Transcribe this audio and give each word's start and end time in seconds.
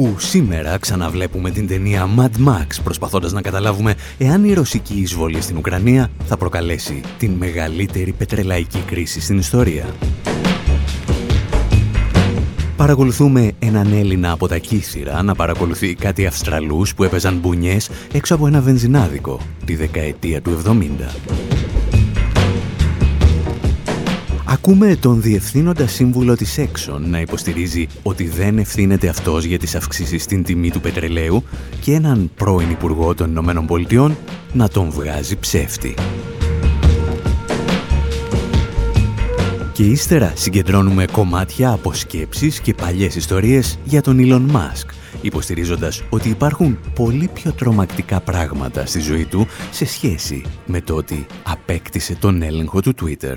Όπου 0.00 0.18
σήμερα 0.18 0.78
ξαναβλέπουμε 0.78 1.50
την 1.50 1.66
ταινία 1.66 2.08
Mad 2.18 2.48
Max 2.48 2.66
προσπαθώντας 2.84 3.32
να 3.32 3.40
καταλάβουμε 3.40 3.94
εάν 4.18 4.44
η 4.44 4.52
ρωσική 4.52 4.94
εισβολή 4.94 5.40
στην 5.40 5.56
Ουκρανία 5.56 6.10
θα 6.26 6.36
προκαλέσει 6.36 7.00
την 7.18 7.30
μεγαλύτερη 7.32 8.12
πετρελαϊκή 8.12 8.78
κρίση 8.86 9.20
στην 9.20 9.38
ιστορία. 9.38 9.84
Παρακολουθούμε 12.76 13.52
έναν 13.58 13.92
Έλληνα 13.92 14.30
από 14.30 14.48
τα 14.48 14.58
Κύθυρα 14.58 15.22
να 15.22 15.34
παρακολουθεί 15.34 15.94
κάτι 15.94 16.26
Αυστραλούς 16.26 16.94
που 16.94 17.04
έπαιζαν 17.04 17.38
μπουνιές 17.38 17.90
έξω 18.12 18.34
από 18.34 18.46
ένα 18.46 18.60
βενζινάδικο 18.60 19.40
τη 19.64 19.76
δεκαετία 19.76 20.42
του 20.42 20.62
70. 20.66 21.59
Ακούμε 24.52 24.96
τον 24.96 25.22
διευθύνοντα 25.22 25.86
σύμβουλο 25.86 26.36
της 26.36 26.58
Exxon 26.58 27.00
να 27.00 27.20
υποστηρίζει 27.20 27.86
ότι 28.02 28.28
δεν 28.28 28.58
ευθύνεται 28.58 29.08
αυτός 29.08 29.44
για 29.44 29.58
τις 29.58 29.74
αυξήσεις 29.74 30.22
στην 30.22 30.42
τιμή 30.42 30.70
του 30.70 30.80
πετρελαίου 30.80 31.44
και 31.80 31.92
έναν 31.92 32.30
πρώην 32.34 32.70
Υπουργό 32.70 33.14
των 33.14 33.30
Ηνωμένων 33.30 33.66
Πολιτειών 33.66 34.16
να 34.52 34.68
τον 34.68 34.90
βγάζει 34.90 35.36
ψεύτη. 35.36 35.94
Και 39.72 39.82
ύστερα 39.82 40.32
συγκεντρώνουμε 40.34 41.04
κομμάτια 41.12 41.70
από 41.70 41.92
σκέψεις 41.92 42.60
και 42.60 42.74
παλιές 42.74 43.14
ιστορίες 43.14 43.78
για 43.84 44.02
τον 44.02 44.18
Elon 44.20 44.56
Musk, 44.56 44.86
υποστηρίζοντας 45.20 46.02
ότι 46.10 46.28
υπάρχουν 46.28 46.78
πολύ 46.94 47.30
πιο 47.34 47.52
τρομακτικά 47.52 48.20
πράγματα 48.20 48.86
στη 48.86 49.00
ζωή 49.00 49.24
του 49.24 49.46
σε 49.70 49.84
σχέση 49.84 50.42
με 50.66 50.80
το 50.80 50.94
ότι 50.94 51.26
απέκτησε 51.42 52.14
τον 52.14 52.42
έλεγχο 52.42 52.80
του 52.80 52.94
Twitter. 53.02 53.34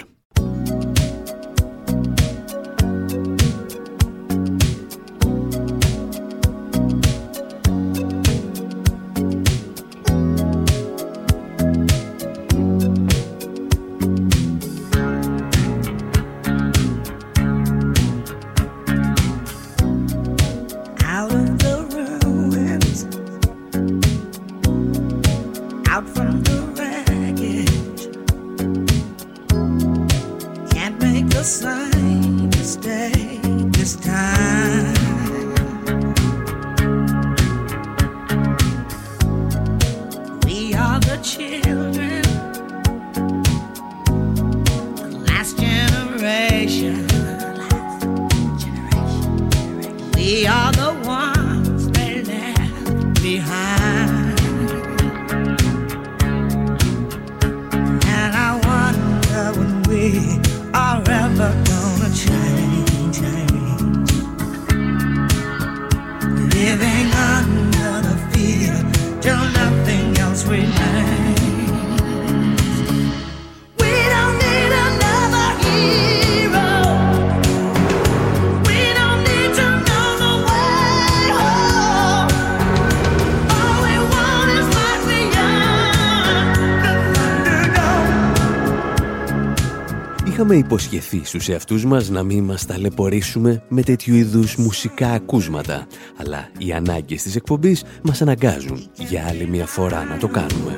Είχαμε 90.53 90.67
υποσχεθεί 90.67 91.21
στους 91.23 91.49
εαυτούς 91.49 91.85
μας 91.85 92.09
να 92.09 92.23
μην 92.23 92.43
μας 92.43 92.65
ταλαιπωρήσουμε 92.65 93.63
με 93.69 93.81
τέτοιου 93.81 94.15
είδους 94.15 94.55
μουσικά 94.55 95.11
ακούσματα, 95.11 95.87
αλλά 96.17 96.49
οι 96.57 96.71
ανάγκες 96.71 97.21
της 97.21 97.35
εκπομπής 97.35 97.83
μας 98.01 98.21
αναγκάζουν 98.21 98.89
για 98.97 99.25
άλλη 99.27 99.47
μια 99.47 99.65
φορά 99.65 100.03
να 100.03 100.17
το 100.17 100.27
κάνουμε. 100.27 100.77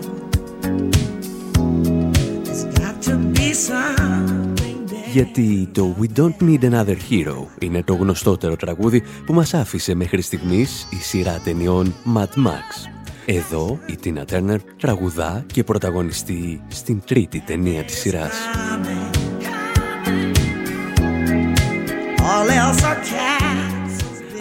Γιατί 5.11 5.69
το 5.71 5.95
We 6.01 6.19
Don't 6.19 6.43
Need 6.43 6.71
Another 6.71 6.97
Hero 7.09 7.45
είναι 7.59 7.83
το 7.83 7.93
γνωστότερο 7.93 8.55
τραγούδι 8.55 9.03
που 9.25 9.33
μας 9.33 9.53
άφησε 9.53 9.95
μέχρι 9.95 10.21
στιγμής 10.21 10.87
η 10.89 10.95
σειρά 10.95 11.41
ταινιών 11.43 11.93
Mad 12.15 12.47
Max. 12.47 12.89
Εδώ 13.25 13.79
η 13.85 13.95
Τίνα 13.95 14.25
Turner 14.31 14.57
τραγουδά 14.77 15.45
και 15.53 15.63
πρωταγωνιστεί 15.63 16.61
στην 16.67 17.01
τρίτη 17.05 17.39
ταινία 17.39 17.83
της 17.83 17.99
σειράς. 17.99 18.33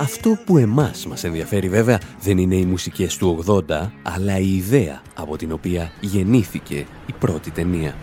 Αυτό 0.01 0.39
που 0.47 0.59
εμάς 0.59 1.07
μας 1.07 1.25
ενδιαφέρει 1.25 1.69
βέβαια 1.69 2.01
δεν 2.21 2.39
είναι 2.39 2.55
οι 2.55 2.65
μουσικές 2.65 3.17
του 3.17 3.45
80, 3.47 3.61
αλλά 4.03 4.39
η 4.39 4.57
ιδέα 4.57 5.03
από 5.15 5.37
την 5.37 5.53
οποία 5.53 5.93
γεννήθηκε 6.01 6.87
η 7.07 7.13
πρώτη 7.19 7.51
ταινία. 7.51 7.95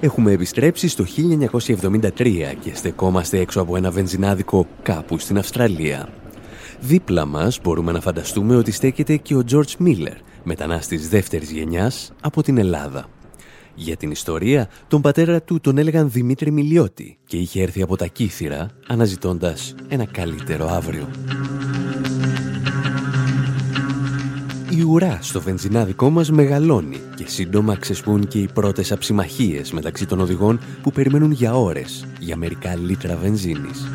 Έχουμε 0.00 0.32
επιστρέψει 0.32 0.88
στο 0.88 1.04
1973 1.04 2.54
και 2.60 2.74
στεκόμαστε 2.74 3.38
έξω 3.38 3.60
από 3.60 3.76
ένα 3.76 3.90
βενζινάδικο 3.90 4.66
κάπου 4.82 5.18
στην 5.18 5.38
Αυστραλία. 5.38 6.08
Δίπλα 6.80 7.24
μας 7.24 7.58
μπορούμε 7.62 7.92
να 7.92 8.00
φανταστούμε 8.00 8.56
ότι 8.56 8.70
στέκεται 8.70 9.16
και 9.16 9.34
ο 9.34 9.44
George 9.50 9.86
Miller, 9.86 10.16
μετανάστης 10.42 11.08
δεύτερης 11.08 11.50
γενιάς 11.50 12.12
από 12.20 12.42
την 12.42 12.58
Ελλάδα. 12.58 13.08
Για 13.74 13.96
την 13.96 14.10
ιστορία, 14.10 14.68
τον 14.88 15.00
πατέρα 15.00 15.42
του 15.42 15.60
τον 15.60 15.78
έλεγαν 15.78 16.10
Δημήτρη 16.10 16.50
Μιλιώτη 16.50 17.18
και 17.26 17.36
είχε 17.36 17.62
έρθει 17.62 17.82
από 17.82 17.96
τα 17.96 18.06
Κύθυρα 18.06 18.68
αναζητώντας 18.86 19.74
ένα 19.88 20.04
καλύτερο 20.04 20.68
αύριο. 20.68 21.08
Η 24.70 24.82
ουρά 24.82 25.18
στο 25.22 25.40
βενζινάδικό 25.40 26.10
μας 26.10 26.30
μεγαλώνει 26.30 27.00
και 27.14 27.24
σύντομα 27.26 27.76
ξεσπούν 27.76 28.26
και 28.28 28.38
οι 28.38 28.48
πρώτες 28.54 28.92
αψιμαχίες 28.92 29.72
μεταξύ 29.72 30.06
των 30.06 30.20
οδηγών 30.20 30.60
που 30.82 30.90
περιμένουν 30.90 31.32
για 31.32 31.54
ώρες 31.54 32.06
για 32.18 32.36
μερικά 32.36 32.76
λίτρα 32.76 33.16
βενζίνης. 33.16 33.88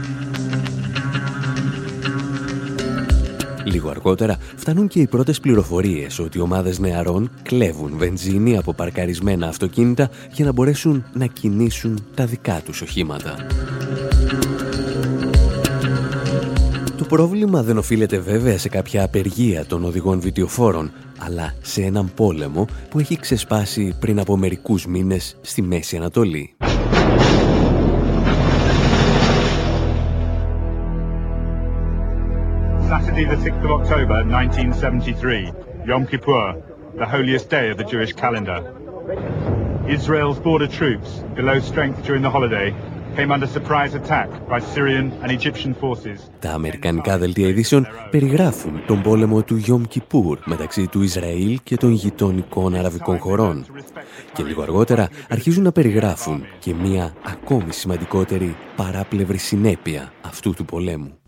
Λίγο 3.66 3.90
αργότερα 3.90 4.38
φτάνουν 4.56 4.88
και 4.88 5.00
οι 5.00 5.08
πρώτες 5.08 5.40
πληροφορίες 5.40 6.20
ότι 6.20 6.40
ομάδες 6.40 6.80
νεαρών 6.80 7.30
κλέβουν 7.44 7.98
βενζίνη 7.98 8.58
από 8.58 8.74
παρκαρισμένα 8.74 9.48
αυτοκίνητα 9.48 10.10
για 10.32 10.46
να 10.46 10.52
μπορέσουν 10.52 11.06
να 11.14 11.26
κινήσουν 11.26 12.04
τα 12.16 12.26
δικά 12.26 12.62
τους 12.66 12.82
οχήματα. 12.82 13.36
Το 16.98 17.04
πρόβλημα 17.04 17.64
δεν 17.64 17.78
οφείλεται 17.78 18.18
βέβαια 18.18 18.58
σε 18.58 18.70
κάποια 18.70 19.04
απεργία 19.04 19.66
των 19.66 19.84
οδηγών 19.84 20.20
βιτιοφόρων, 20.20 20.92
αλλά 21.18 21.54
σε 21.62 21.82
έναν 21.82 22.12
πόλεμο 22.16 22.68
που 22.90 23.00
έχει 23.00 23.20
ξεσπάσει 23.20 23.96
πριν 24.00 24.20
από 24.20 24.38
μερικούς 24.38 24.86
μήνες 24.86 25.38
στη 25.42 25.62
Μέση 25.62 25.98
Ανατολή. 25.98 26.56
Saturday, 32.88 33.26
the 33.26 33.36
6th 33.36 33.64
of 33.64 33.72
October 33.72 34.24
1973, 34.24 35.52
Yom 35.88 36.06
Kippur, 36.06 36.62
the 36.96 37.06
holiest 37.06 37.50
day 37.50 37.72
of 37.72 37.78
the 37.78 37.84
Jewish 37.84 38.14
calendar. 38.14 38.60
Israel's 39.88 40.38
border 40.38 40.68
troops, 40.68 41.24
below 41.36 41.60
strength 41.60 42.04
during 42.04 42.22
the 42.22 42.30
holiday, 42.30 42.76
Τα 46.40 46.52
αμερικανικά 46.52 47.18
δελτία 47.18 47.48
ειδήσεων 47.48 47.88
περιγράφουν 48.10 48.82
τον 48.88 49.02
πόλεμο 49.02 49.44
του 49.44 49.56
Γιόμ 49.56 49.84
Κιπούρ 49.84 50.40
μεταξύ 50.46 50.88
του 50.88 51.02
Ισραήλ 51.02 51.60
και 51.64 51.78
των 51.78 51.92
γειτονικών 51.92 52.76
αραβικών 52.76 53.18
χωρών. 53.20 53.66
Και 54.34 54.44
λίγο 54.44 54.62
αργότερα 54.62 55.10
αρχίζουν 55.30 55.64
να 55.64 55.72
περιγράφουν 55.72 56.44
και 56.60 56.74
μία 56.74 57.14
ακόμη 57.26 57.72
σημαντικότερη 57.72 58.56
παράπλευρη 58.76 59.38
συνέπεια 59.38 60.12
αυτού 60.22 60.54
του 60.54 60.66
πολέμου. 60.66 61.20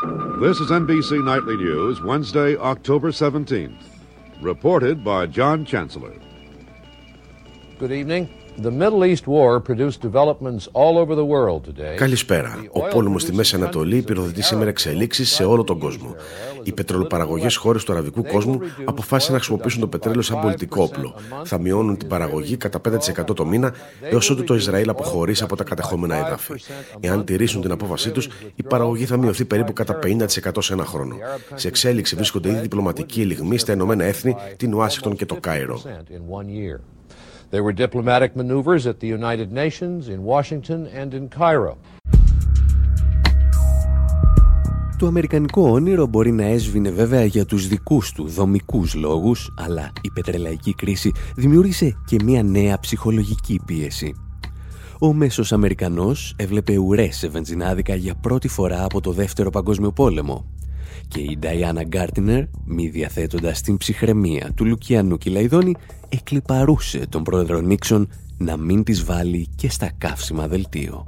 This 0.00 0.60
is 0.60 0.70
NBC 0.70 1.24
Nightly 1.24 1.56
News, 1.56 2.00
Wednesday, 2.00 2.56
October 2.56 3.10
17th. 3.10 3.82
Reported 4.40 5.02
by 5.02 5.26
John 5.26 5.64
Chancellor. 5.64 6.14
Good 7.80 7.90
evening. 7.90 8.32
The 8.60 8.70
Middle 8.70 9.04
East 9.04 9.26
War 9.28 9.60
produced 9.60 10.00
developments 10.00 10.66
all 10.72 10.98
over 10.98 11.14
the 11.14 11.24
world 11.24 11.62
today. 11.64 11.96
Καλησπέρα. 11.96 12.64
Ο 12.72 12.80
πόλεμος 12.80 13.22
στη 13.22 13.32
Μέση 13.32 13.54
Ανατολή 13.56 14.02
πυροδοτεί 14.02 14.42
σήμερα 14.42 14.70
εξελίξεις 14.70 15.34
σε 15.34 15.44
όλο 15.44 15.64
τον 15.64 15.78
κόσμο. 15.78 16.14
Οι 16.62 16.72
πετρελοπαραγωγές 16.72 17.56
χώρες 17.56 17.84
του 17.84 17.92
αραβικού 17.92 18.22
κόσμου 18.22 18.60
αποφάσισαν 18.84 19.32
να 19.32 19.38
χρησιμοποιήσουν 19.38 19.80
το 19.80 19.86
πετρέλαιο 19.88 20.22
σαν 20.22 20.40
πολιτικό 20.40 20.82
όπλο. 20.82 21.14
Θα 21.44 21.58
μειώνουν 21.58 21.96
την 21.96 22.08
παραγωγή 22.08 22.56
κατά 22.56 22.80
5% 22.80 23.34
το 23.34 23.46
μήνα 23.46 23.74
έως 24.00 24.30
ότου 24.30 24.44
το 24.44 24.54
Ισραήλ 24.54 24.88
αποχωρήσει 24.88 25.42
από 25.42 25.56
τα 25.56 25.64
κατεχόμενα 25.64 26.16
έδαφη. 26.26 26.54
Εάν 27.00 27.24
τηρήσουν 27.24 27.60
την 27.60 27.70
απόφασή 27.70 28.10
τους, 28.10 28.28
η 28.54 28.62
παραγωγή 28.62 29.04
θα 29.04 29.16
μειωθεί 29.16 29.44
περίπου 29.44 29.72
κατά 29.72 29.98
50% 30.02 30.26
σε 30.58 30.72
ένα 30.72 30.84
χρόνο. 30.84 31.16
Σε 31.54 31.68
εξέλιξη 31.68 32.16
βρίσκονται 32.16 32.48
ήδη 32.48 32.60
διπλωματικοί 32.60 33.24
λιγμοί 33.24 33.58
στα 33.58 33.72
Ηνωμένα 33.72 34.04
Έθνη, 34.04 34.36
την 34.56 34.74
Ουάσιγκτον 34.74 35.16
και 35.16 35.26
το 35.26 35.36
Κάιρο. 35.40 35.82
There 37.50 37.62
were 37.62 37.72
diplomatic 37.72 38.36
maneuvers 38.36 38.86
at 38.86 39.00
the 39.00 39.06
United 39.06 39.50
Nations, 39.52 40.08
in 40.08 40.22
Washington 40.22 40.86
and 41.00 41.14
in 41.14 41.28
Cairo. 41.38 41.76
Το 44.98 45.06
αμερικανικό 45.06 45.70
όνειρο 45.70 46.06
μπορεί 46.06 46.32
να 46.32 46.44
έσβηνε 46.44 46.90
βέβαια 46.90 47.24
για 47.24 47.44
τους 47.44 47.68
δικούς 47.68 48.12
του 48.12 48.28
δομικούς 48.28 48.94
λόγους, 48.94 49.54
αλλά 49.58 49.92
η 50.02 50.10
πετρελαϊκή 50.10 50.74
κρίση 50.74 51.12
δημιούργησε 51.36 51.96
και 52.06 52.16
μια 52.24 52.42
νέα 52.42 52.78
ψυχολογική 52.80 53.60
πίεση. 53.66 54.14
Ο 55.00 55.12
μέσος 55.12 55.52
Αμερικανός 55.52 56.34
έβλεπε 56.36 56.78
ουρές 56.78 57.16
σε 57.16 57.28
βενζινάδικα 57.28 57.94
για 57.94 58.14
πρώτη 58.14 58.48
φορά 58.48 58.84
από 58.84 59.00
το 59.00 59.12
Δεύτερο 59.12 59.50
Παγκόσμιο 59.50 59.92
Πόλεμο 59.92 60.57
και 61.08 61.20
η 61.20 61.36
Νταϊάννα 61.38 61.82
Γκάρτινερ, 61.84 62.44
μη 62.64 62.88
διαθέτοντας 62.88 63.60
την 63.60 63.76
ψυχραιμία 63.76 64.52
του 64.54 64.64
Λουκιανού 64.64 65.18
Κιλαϊδόνη, 65.18 65.74
εκλυπαρούσε 66.08 67.06
τον 67.08 67.22
πρόεδρο 67.22 67.60
Νίξον 67.60 68.08
να 68.38 68.56
μην 68.56 68.84
τις 68.84 69.04
βάλει 69.04 69.48
και 69.56 69.70
στα 69.70 69.90
καύσιμα 69.98 70.48
δελτίο. 70.48 71.04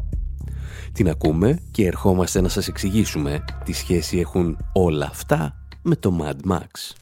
Την 0.92 1.08
ακούμε 1.08 1.58
και 1.70 1.86
ερχόμαστε 1.86 2.40
να 2.40 2.48
σας 2.48 2.68
εξηγήσουμε 2.68 3.44
τι 3.64 3.72
σχέση 3.72 4.18
έχουν 4.18 4.56
όλα 4.72 5.06
αυτά 5.06 5.54
με 5.82 5.96
το 5.96 6.18
Mad 6.22 6.52
Max. 6.52 6.94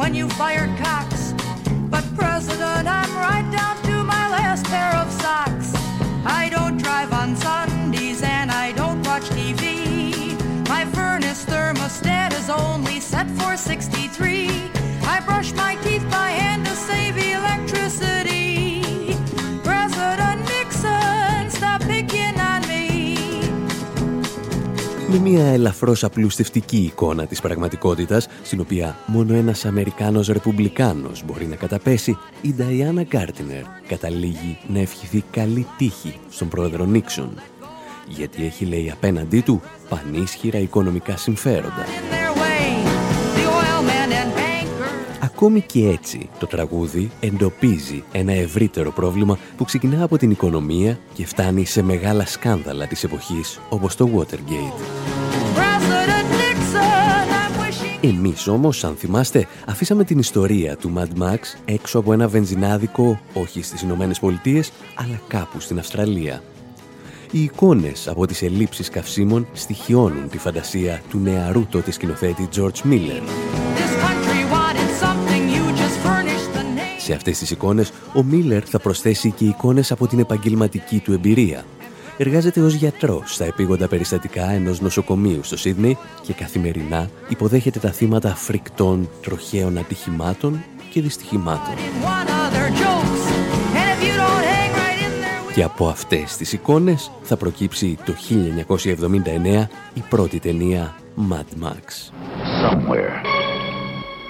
When 0.00 0.14
you 0.14 0.26
fired 0.30 0.74
Cox. 0.78 1.34
But 1.90 2.04
President, 2.16 2.88
I'm 2.88 3.12
right 3.28 3.46
down 3.52 3.76
to 3.82 4.02
my 4.02 4.24
last 4.36 4.64
pair 4.64 4.92
of 4.96 5.12
socks. 5.12 5.74
I 6.24 6.48
don't 6.48 6.78
drive 6.78 7.12
on 7.12 7.36
Sundays 7.36 8.22
and 8.22 8.50
I 8.50 8.72
don't 8.72 9.02
watch 9.06 9.24
TV. 9.38 9.62
My 10.70 10.86
furnace 10.86 11.44
thermostat 11.44 12.32
is 12.32 12.48
only 12.48 12.98
set 12.98 13.28
for 13.38 13.58
63. 13.58 14.48
I 15.14 15.20
brush 15.20 15.52
my 15.52 15.74
teeth 15.84 16.06
by 16.10 16.30
hand 16.30 16.49
μια 25.20 25.44
ελαφρώς 25.44 26.04
απλουστευτική 26.04 26.76
εικόνα 26.76 27.26
της 27.26 27.40
πραγματικότητας, 27.40 28.28
στην 28.42 28.60
οποία 28.60 28.96
μόνο 29.06 29.34
ένας 29.34 29.64
Αμερικάνος 29.64 30.28
Ρεπουμπλικάνος 30.28 31.24
μπορεί 31.24 31.46
να 31.46 31.56
καταπέσει, 31.56 32.18
η 32.42 32.52
Νταϊάννα 32.52 33.02
Γκάρτινερ 33.02 33.62
καταλήγει 33.88 34.58
να 34.68 34.78
ευχηθεί 34.78 35.24
καλή 35.30 35.66
τύχη 35.76 36.14
στον 36.30 36.48
πρόεδρο 36.48 36.84
Νίξον. 36.84 37.30
Γιατί 38.08 38.44
έχει 38.44 38.64
λέει 38.64 38.90
απέναντί 38.90 39.40
του 39.40 39.60
πανίσχυρα 39.88 40.58
οικονομικά 40.58 41.16
συμφέροντα. 41.16 41.84
Ακόμη 45.40 45.60
και 45.60 45.88
έτσι 45.88 46.28
το 46.38 46.46
τραγούδι 46.46 47.10
εντοπίζει 47.20 48.02
ένα 48.12 48.32
ευρύτερο 48.32 48.90
πρόβλημα 48.92 49.38
που 49.56 49.64
ξεκινά 49.64 50.04
από 50.04 50.16
την 50.18 50.30
οικονομία 50.30 50.98
και 51.12 51.26
φτάνει 51.26 51.64
σε 51.64 51.82
μεγάλα 51.82 52.26
σκάνδαλα 52.26 52.86
της 52.86 53.04
εποχής 53.04 53.60
όπως 53.68 53.96
το 53.96 54.08
Watergate. 54.16 54.80
Εμείς 58.00 58.46
όμως, 58.46 58.84
αν 58.84 58.94
θυμάστε, 58.96 59.46
αφήσαμε 59.66 60.04
την 60.04 60.18
ιστορία 60.18 60.76
του 60.76 60.92
Mad 60.96 61.22
Max 61.22 61.38
έξω 61.64 61.98
από 61.98 62.12
ένα 62.12 62.28
βενζινάδικο, 62.28 63.20
όχι 63.34 63.62
στις 63.62 63.82
Ηνωμένες 63.82 64.18
Πολιτείες, 64.18 64.72
αλλά 64.94 65.20
κάπου 65.28 65.60
στην 65.60 65.78
Αυστραλία. 65.78 66.42
Οι 67.30 67.42
εικόνες 67.42 68.08
από 68.08 68.26
τις 68.26 68.42
ελλείψεις 68.42 68.88
καυσίμων 68.88 69.46
στοιχειώνουν 69.52 70.28
τη 70.28 70.38
φαντασία 70.38 71.02
του 71.10 71.18
νεαρού 71.18 71.66
τότε 71.66 71.90
σκηνοθέτη 71.90 72.48
George 72.56 72.90
Miller. 72.90 73.22
Σε 77.10 77.16
αυτές 77.16 77.38
τις 77.38 77.50
εικόνες, 77.50 77.92
ο 78.14 78.22
Μίλλερ 78.22 78.62
θα 78.68 78.78
προσθέσει 78.78 79.30
και 79.30 79.44
εικόνες 79.44 79.92
από 79.92 80.06
την 80.06 80.18
επαγγελματική 80.18 80.98
του 80.98 81.12
εμπειρία. 81.12 81.64
Εργάζεται 82.16 82.60
ως 82.60 82.74
γιατρός 82.74 83.34
στα 83.34 83.44
επίγοντα 83.44 83.88
περιστατικά 83.88 84.50
ενός 84.50 84.80
νοσοκομείου 84.80 85.42
στο 85.42 85.56
Σίδνεϊ 85.56 85.98
και 86.22 86.32
καθημερινά 86.32 87.10
υποδέχεται 87.28 87.78
τα 87.78 87.90
θύματα 87.90 88.34
φρικτών, 88.34 89.08
τροχαίων 89.22 89.78
ατυχημάτων 89.78 90.62
και 90.90 91.00
δυστυχημάτων. 91.00 91.74
Και 95.54 95.62
από 95.62 95.88
αυτές 95.88 96.36
τις 96.36 96.52
εικόνες 96.52 97.10
θα 97.22 97.36
προκύψει 97.36 97.98
το 98.04 98.12
1979 98.12 99.68
η 99.94 100.02
πρώτη 100.08 100.38
ταινία 100.38 100.94
Mad 101.30 101.64
Max. 101.64 102.12
Somewhere 102.62 103.22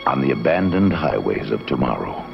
on 0.07 0.21
the 0.21 0.31
abandoned 0.31 0.93
highways 0.93 1.51
of 1.51 1.61
tomorrow 1.67 2.30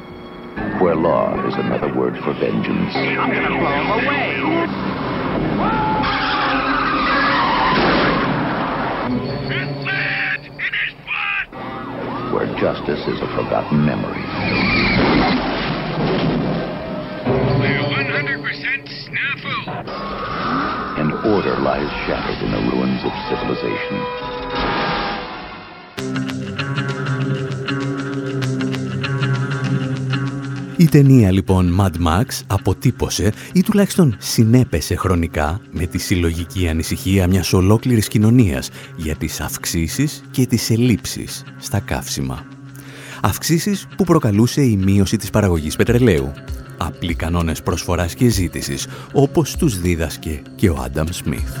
where 0.81 0.95
law 0.95 1.33
is 1.47 1.55
another 1.55 1.93
word 1.97 2.13
for 2.23 2.33
vengeance. 2.33 2.93
I'm 2.95 3.31
gonna 3.31 3.49
blow 3.49 3.73
him 3.73 3.89
away! 3.97 4.27
Where 12.31 12.45
justice 12.59 13.01
is 13.07 13.19
a 13.21 13.27
forgotten 13.33 13.85
memory. 13.85 14.21
We're 17.57 17.81
100% 17.81 18.85
snafu. 18.85 19.55
And 20.99 21.13
order 21.25 21.57
lies 21.57 21.89
shattered 22.05 22.43
in 22.43 22.51
the 22.51 22.61
ruins 22.71 23.01
of 23.03 23.11
civilization. 23.29 24.36
Η 30.79 30.85
ταινία 30.85 31.31
λοιπόν 31.31 31.77
Mad 31.79 32.07
Max 32.07 32.25
αποτύπωσε 32.47 33.31
ή 33.53 33.63
τουλάχιστον 33.63 34.15
συνέπεσε 34.19 34.95
χρονικά 34.95 35.61
με 35.71 35.85
τη 35.85 35.97
συλλογική 35.97 36.67
ανησυχία 36.67 37.27
μιας 37.27 37.53
ολόκληρης 37.53 38.07
κοινωνίας 38.07 38.69
για 38.95 39.15
τις 39.15 39.39
αυξήσεις 39.41 40.23
και 40.31 40.45
τις 40.45 40.69
ελλείψεις 40.69 41.43
στα 41.57 41.79
καύσιμα. 41.79 42.45
Αυξήσεις 43.21 43.87
που 43.97 44.03
προκαλούσε 44.03 44.61
η 44.61 44.77
μείωση 44.77 45.17
της 45.17 45.29
παραγωγής 45.29 45.75
πετρελαίου. 45.75 46.31
Απλοί 46.77 47.13
κανόνες 47.13 47.61
προσφοράς 47.61 48.13
και 48.13 48.27
ζήτησης, 48.27 48.87
όπως 49.13 49.55
τους 49.55 49.79
δίδασκε 49.79 50.41
και 50.55 50.69
ο 50.69 50.81
Άνταμ 50.83 51.07
Σμιθ. 51.11 51.55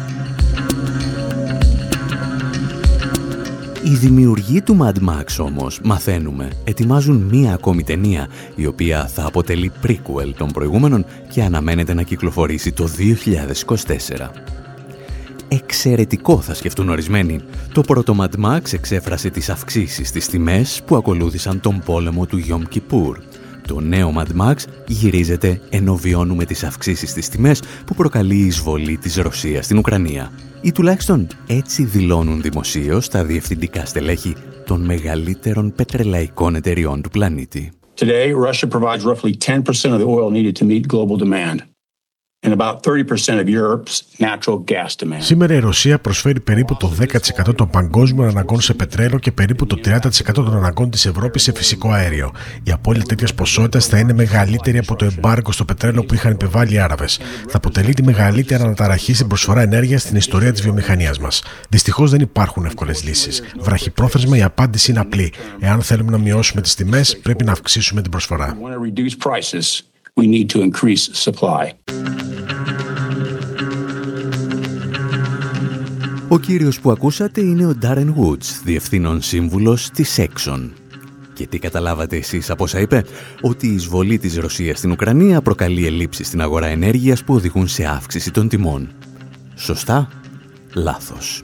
Οι 3.87 3.95
δημιουργοί 3.95 4.61
του 4.61 4.77
Mad 4.81 5.09
Max 5.09 5.25
όμως, 5.39 5.79
μαθαίνουμε, 5.83 6.49
ετοιμάζουν 6.63 7.15
μία 7.15 7.53
ακόμη 7.53 7.83
ταινία, 7.83 8.27
η 8.55 8.65
οποία 8.65 9.07
θα 9.07 9.25
αποτελεί 9.25 9.71
prequel 9.83 10.33
των 10.37 10.51
προηγούμενων 10.51 11.05
και 11.29 11.43
αναμένεται 11.43 11.93
να 11.93 12.01
κυκλοφορήσει 12.01 12.71
το 12.71 12.87
2024. 12.87 14.29
Εξαιρετικό 15.47 16.41
θα 16.41 16.53
σκεφτούν 16.53 16.89
ορισμένοι. 16.89 17.39
Το 17.71 17.81
πρώτο 17.81 18.15
Mad 18.19 18.45
Max 18.45 18.73
εξέφρασε 18.73 19.29
τις 19.29 19.49
αυξήσεις 19.49 20.07
στις 20.07 20.27
τιμές 20.27 20.81
που 20.85 20.95
ακολούθησαν 20.95 21.59
τον 21.59 21.81
πόλεμο 21.85 22.25
του 22.25 22.39
Yom 22.47 22.75
Kippur. 22.75 23.15
Το 23.67 23.79
νέο 23.79 24.13
Mad 24.17 24.41
Max 24.41 24.55
γυρίζεται 24.87 25.61
ενώ 25.69 25.95
βιώνουμε 25.95 26.45
τις 26.45 26.63
αυξήσεις 26.63 27.09
στις 27.09 27.29
τιμές 27.29 27.61
που 27.85 27.95
προκαλεί 27.95 28.35
η 28.35 28.45
εισβολή 28.45 28.97
της 28.97 29.15
Ρωσίας 29.15 29.65
στην 29.65 29.77
Ουκρανία. 29.77 30.31
Ή 30.61 30.71
τουλάχιστον 30.71 31.27
έτσι 31.47 31.83
δηλώνουν 31.83 32.41
δημοσίως 32.41 33.09
τα 33.09 33.23
διευθυντικά 33.23 33.85
στελέχη 33.85 34.35
των 34.65 34.81
μεγαλύτερων 34.81 35.73
πετρελαϊκών 35.75 36.55
εταιριών 36.55 37.01
του 37.01 37.09
πλανήτη. 37.09 37.71
Today, 37.99 38.31
Russia 38.47 38.67
provides 38.67 39.03
roughly 39.03 39.33
10% 39.33 39.91
of 39.93 39.99
the 39.99 40.07
oil 40.15 40.29
needed 40.29 40.55
to 40.55 40.65
meet 40.65 40.87
global 40.87 41.17
demand. 41.17 41.76
Σήμερα 45.17 45.53
η 45.53 45.59
Ρωσία 45.59 45.99
προσφέρει 45.99 46.39
περίπου 46.39 46.77
το 46.77 46.93
10% 47.47 47.55
των 47.55 47.69
παγκόσμιων 47.69 48.27
αναγκών 48.27 48.61
σε 48.61 48.73
πετρέλαιο 48.73 49.19
και 49.19 49.31
περίπου 49.31 49.65
το 49.65 49.79
30% 49.85 49.99
των 50.33 50.55
αναγκών 50.55 50.89
της 50.89 51.05
Ευρώπης 51.05 51.43
σε 51.43 51.53
φυσικό 51.53 51.91
αέριο. 51.91 52.31
Η 52.63 52.71
απώλεια 52.71 53.03
τέτοιας 53.03 53.33
ποσότητας 53.33 53.85
θα 53.85 53.99
είναι 53.99 54.13
μεγαλύτερη 54.13 54.77
από 54.77 54.95
το 54.95 55.05
εμπάργκο 55.05 55.51
στο 55.51 55.65
πετρέλαιο 55.65 56.03
που 56.03 56.13
είχαν 56.13 56.31
επιβάλει 56.31 56.73
οι 56.73 56.79
Άραβες. 56.79 57.19
Θα 57.47 57.57
αποτελεί 57.57 57.93
τη 57.93 58.03
μεγαλύτερη 58.03 58.63
αναταραχή 58.63 59.13
στην 59.13 59.27
προσφορά 59.27 59.61
ενέργειας 59.61 60.01
στην 60.01 60.15
ιστορία 60.15 60.51
της 60.51 60.61
βιομηχανίας 60.61 61.19
μας. 61.19 61.43
Δυστυχώς 61.69 62.11
δεν 62.11 62.21
υπάρχουν 62.21 62.65
εύκολες 62.65 63.03
λύσεις. 63.03 63.41
Βραχυπρόθεσμα 63.59 64.37
η 64.37 64.43
απάντηση 64.43 64.91
είναι 64.91 64.99
απλή. 64.99 65.33
Εάν 65.59 65.81
θέλουμε 65.81 66.11
να 66.11 66.17
μειώσουμε 66.17 66.61
τις 66.61 66.75
τιμές, 66.75 67.17
πρέπει 67.17 67.43
να 67.43 67.51
αυξήσουμε 67.51 68.01
την 68.01 68.11
προσφορά. 68.11 68.57
Ο 76.27 76.39
κύριος 76.39 76.79
που 76.79 76.91
ακούσατε 76.91 77.41
είναι 77.41 77.65
ο 77.65 77.73
Darren 77.81 78.13
Woods, 78.19 78.61
διευθύνων 78.63 79.21
σύμβουλος 79.21 79.89
της 79.89 80.19
Exxon. 80.19 80.69
Και 81.33 81.47
τι 81.47 81.59
καταλάβατε 81.59 82.17
εσείς 82.17 82.49
από 82.49 82.63
όσα 82.63 82.79
είπε, 82.79 83.03
ότι 83.41 83.67
η 83.67 83.73
εισβολή 83.73 84.17
της 84.17 84.37
Ρωσίας 84.37 84.77
στην 84.77 84.91
Ουκρανία 84.91 85.41
προκαλεί 85.41 85.85
ελλείψεις 85.85 86.27
στην 86.27 86.41
αγορά 86.41 86.67
ενέργειας 86.67 87.23
που 87.23 87.33
οδηγούν 87.33 87.67
σε 87.67 87.85
αύξηση 87.85 88.31
των 88.31 88.47
τιμών. 88.47 88.89
Σωστά; 89.55 90.09
Λάθος. 90.73 91.43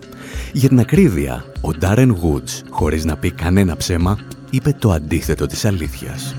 Για 0.54 0.70
την 0.70 0.80
ακρίβεια, 0.80 1.46
ο 1.62 1.70
Darren 1.82 2.12
Woods, 2.12 2.62
χωρίς 2.70 3.06
να 3.06 3.18
πει 3.18 3.32
κανένα 3.32 3.76
ψέμα, 3.76 4.20
είπε 4.50 4.76
το 4.80 4.92
αντίθετο 4.92 5.46
της 5.46 5.66
αλήθειας. 5.66 6.36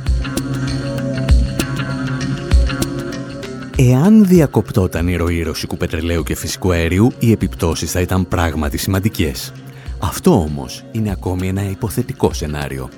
Εάν 3.76 4.26
διακοπτόταν 4.26 5.08
η 5.08 5.16
ροή 5.16 5.42
ρωσικού 5.42 5.76
πετρελαίου 5.76 6.22
και 6.22 6.34
φυσικού 6.34 6.72
αερίου, 6.72 7.12
οι 7.18 7.32
επιπτώσεις 7.32 7.90
θα 7.90 8.00
ήταν 8.00 8.28
πράγματι 8.28 8.76
σημαντικές. 8.76 9.52
Αυτό 9.98 10.40
όμως 10.40 10.84
είναι 10.92 11.10
ακόμη 11.10 11.48
ένα 11.48 11.70
υποθετικό 11.70 12.32
σενάριο. 12.32 12.88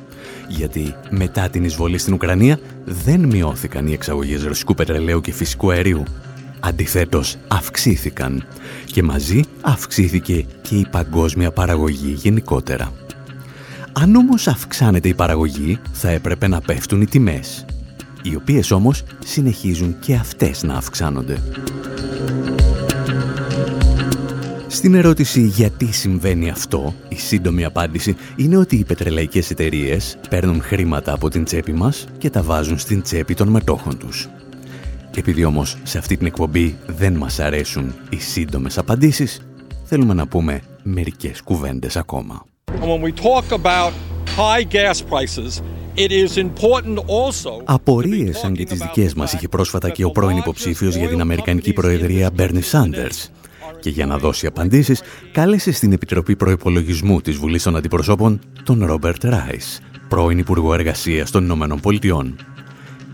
Γιατί 0.49 0.95
μετά 1.11 1.49
την 1.49 1.64
εισβολή 1.64 1.99
στην 1.99 2.14
Ουκρανία 2.14 2.59
δεν 2.85 3.21
μειώθηκαν 3.21 3.87
οι 3.87 3.92
εξαγωγές 3.92 4.45
ρωσικού 4.45 4.75
πετρελαίου 4.75 5.21
και 5.21 5.33
φυσικού 5.33 5.71
αερίου. 5.71 6.02
Αντιθέτως 6.61 7.37
αυξήθηκαν 7.49 8.47
και 8.85 9.02
μαζί 9.02 9.40
αυξήθηκε 9.61 10.45
και 10.62 10.75
η 10.75 10.87
παγκόσμια 10.90 11.50
παραγωγή 11.50 12.12
γενικότερα. 12.12 12.92
Αν 13.92 14.14
όμως 14.14 14.49
αυξάνεται 14.49 15.09
η 15.09 15.14
παραγωγή 15.14 15.78
θα 15.92 16.09
έπρεπε 16.09 16.49
να 16.49 16.61
πέφτουν 16.61 17.00
οι 17.00 17.06
τιμές 17.06 17.64
οι 18.30 18.37
οποίες 18.37 18.71
όμως 18.71 19.02
συνεχίζουν 19.25 19.99
και 19.99 20.14
αυτές 20.14 20.62
να 20.62 20.75
αυξάνονται. 20.75 21.42
Στην 24.66 24.95
ερώτηση 24.95 25.40
γιατί 25.40 25.92
συμβαίνει 25.92 26.50
αυτό, 26.50 26.95
η 27.09 27.14
σύντομη 27.14 27.64
απάντηση 27.64 28.16
είναι 28.37 28.56
ότι 28.56 28.76
οι 28.76 28.85
πετρελαϊκές 28.85 29.50
εταιρείες 29.50 30.18
παίρνουν 30.30 30.62
χρήματα 30.62 31.12
από 31.12 31.28
την 31.28 31.45
τσέπη 31.45 31.73
μας 31.73 32.06
και 32.18 32.30
τα 32.30 32.42
βάζουν 32.42 32.78
στην 32.78 33.02
τσέπη 33.02 33.35
των 33.35 33.49
μετόχων 33.49 33.99
τους. 33.99 34.28
Επειδή 35.16 35.45
όμως 35.45 35.76
σε 35.83 35.99
αυτή 35.99 36.16
την 36.16 36.26
εκπομπή 36.26 36.76
δεν 36.87 37.14
μας 37.14 37.40
αρέσουν 37.40 37.95
οι 38.11 38.16
σύντομες 38.16 38.78
απαντήσεις, 38.78 39.40
θέλουμε 39.85 40.14
να 40.14 40.26
πούμε 40.26 40.61
μερικές 40.83 41.42
κουβέντες 41.42 41.97
ακόμα. 41.97 42.45
When 42.80 43.00
we 43.00 43.12
talk 43.12 43.64
about 43.64 44.15
high 44.37 44.64
gas 44.64 45.02
prices, 45.11 45.62
Απορίες 47.64 48.38
σαν 48.38 48.54
και 48.54 48.64
τις 48.64 48.78
δικές 48.78 49.14
μας 49.14 49.33
είχε 49.33 49.49
πρόσφατα 49.49 49.90
και 49.90 50.04
ο 50.04 50.11
πρώην 50.11 50.37
υποψήφιος 50.37 50.95
για 50.97 51.09
την 51.09 51.21
Αμερικανική 51.21 51.73
Προεδρία 51.73 52.30
Μπέρνι 52.35 52.61
Σάντερς. 52.61 53.30
Και 53.80 53.90
για 53.90 54.06
να 54.06 54.18
δώσει 54.18 54.47
απαντήσεις, 54.47 55.02
κάλεσε 55.33 55.73
στην 55.73 55.92
Επιτροπή 55.92 56.37
Προϋπολογισμού 56.37 57.21
της 57.21 57.37
Βουλής 57.37 57.62
των 57.62 57.76
Αντιπροσώπων 57.76 58.40
τον 58.62 58.85
Ρόμπερτ 58.85 59.25
Ράις, 59.25 59.80
πρώην 60.09 60.38
Υπουργό 60.38 60.75
Εργασίας 60.75 61.30
των 61.30 61.45
Ηνωμένων 61.45 61.80
Πολιτειών. 61.80 62.37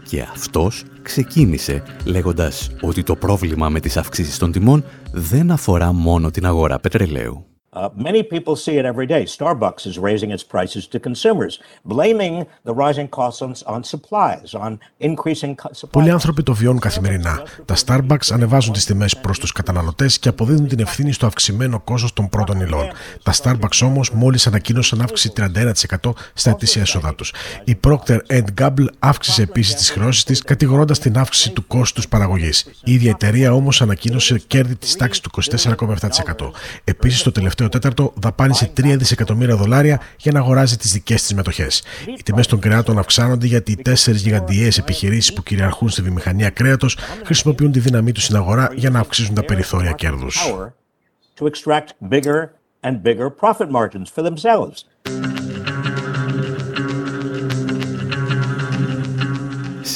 Και 0.08 0.20
αυτός 0.20 0.84
ξεκίνησε 1.02 1.82
λέγοντας 2.04 2.70
ότι 2.80 3.02
το 3.02 3.16
πρόβλημα 3.16 3.68
με 3.68 3.80
τις 3.80 3.96
αυξήσεις 3.96 4.38
των 4.38 4.52
τιμών 4.52 4.84
δεν 5.12 5.50
αφορά 5.50 5.92
μόνο 5.92 6.30
την 6.30 6.46
αγορά 6.46 6.78
πετρελαίου. 6.80 7.51
Uh, 7.74 7.88
many 7.96 8.22
people 8.22 8.54
see 8.54 8.76
it 8.80 8.84
every 8.84 9.06
day. 9.06 9.24
Starbucks 9.24 9.86
is 9.86 9.96
raising 10.08 10.30
its 10.30 10.44
prices 10.54 10.86
to 10.92 11.00
consumers, 11.08 11.58
blaming 11.86 12.34
the 12.68 12.74
rising 12.74 13.08
costs 13.08 13.40
on, 13.46 13.52
on 13.74 13.82
supplies, 13.82 14.52
on 14.54 14.78
increasing 15.00 15.54
supplies. 15.72 15.90
Πολλοί 15.90 16.10
άνθρωποι 16.10 16.42
το 16.42 16.54
βιώνουν 16.54 16.80
καθημερινά. 16.80 17.42
Τα 17.64 17.76
Starbucks 17.86 18.32
ανεβάζουν 18.32 18.72
τις 18.72 18.84
τιμές 18.84 19.16
προς 19.16 19.38
τους 19.38 19.52
καταναλωτές 19.52 20.18
και 20.18 20.28
αποδίδουν 20.28 20.68
την 20.68 20.80
ευθύνη 20.80 21.12
στο 21.12 21.26
αυξημένο 21.26 21.80
κόστος 21.80 22.12
των 22.12 22.28
πρώτων 22.28 22.60
υλών. 22.60 22.88
Τα 23.22 23.32
Starbucks 23.42 23.80
όμως 23.82 24.10
μόλις 24.10 24.46
ανακοίνωσαν 24.46 25.00
αύξηση 25.00 25.32
31% 25.36 26.12
στα 26.34 26.50
ετήσια 26.50 26.82
έσοδά 26.82 27.14
τους. 27.14 27.32
Η 27.64 27.78
Procter 27.84 28.18
Gamble 28.60 28.86
αύξησε 28.98 29.42
επίσης 29.42 29.74
τις 29.74 29.90
χρεώσεις 29.90 30.24
της, 30.24 30.42
κατηγορώντας 30.42 30.98
την 30.98 31.18
αύξηση 31.18 31.50
του 31.50 31.66
κόστους 31.66 32.08
παραγωγής. 32.08 32.66
Η 32.84 32.92
ίδια 32.92 33.10
εταιρεία 33.10 33.52
όμως 33.52 33.82
ανακοίνωσε 33.82 34.38
κέρδη 34.38 34.76
της 34.76 34.96
τάξης 34.96 35.20
του 35.20 35.30
24,7%. 35.30 36.52
Επίσης 36.84 37.22
το 37.22 37.32
τελευταίο 37.32 37.61
τελευταίο 37.68 37.68
τέταρτο 37.68 38.20
δαπάνησε 38.20 38.72
3 38.76 38.94
δισεκατομμύρια 38.98 39.56
δολάρια 39.56 40.00
για 40.18 40.32
να 40.32 40.38
αγοράζει 40.38 40.76
τις 40.76 40.92
δικές 40.92 41.22
της 41.22 41.34
μετοχές. 41.34 41.82
Οι 42.18 42.22
τιμές 42.22 42.46
των 42.46 42.60
κρεάτων 42.60 42.98
αυξάνονται 42.98 43.46
γιατί 43.46 43.72
οι 43.72 43.76
τέσσερις 43.76 44.22
γιγαντιαίε 44.22 44.70
επιχειρήσεις 44.78 45.32
που 45.32 45.42
κυριαρχούν 45.42 45.88
στη 45.88 46.02
βιομηχανία 46.02 46.50
κρέατος 46.50 46.98
χρησιμοποιούν 47.24 47.72
τη 47.72 47.80
δύναμή 47.80 48.12
τους 48.12 48.24
στην 48.24 48.36
αγορά 48.36 48.70
για 48.74 48.90
να 48.90 48.98
αυξήσουν 49.00 49.34
τα 49.34 49.44
περιθώρια 49.44 49.92
κέρδους. 49.92 50.54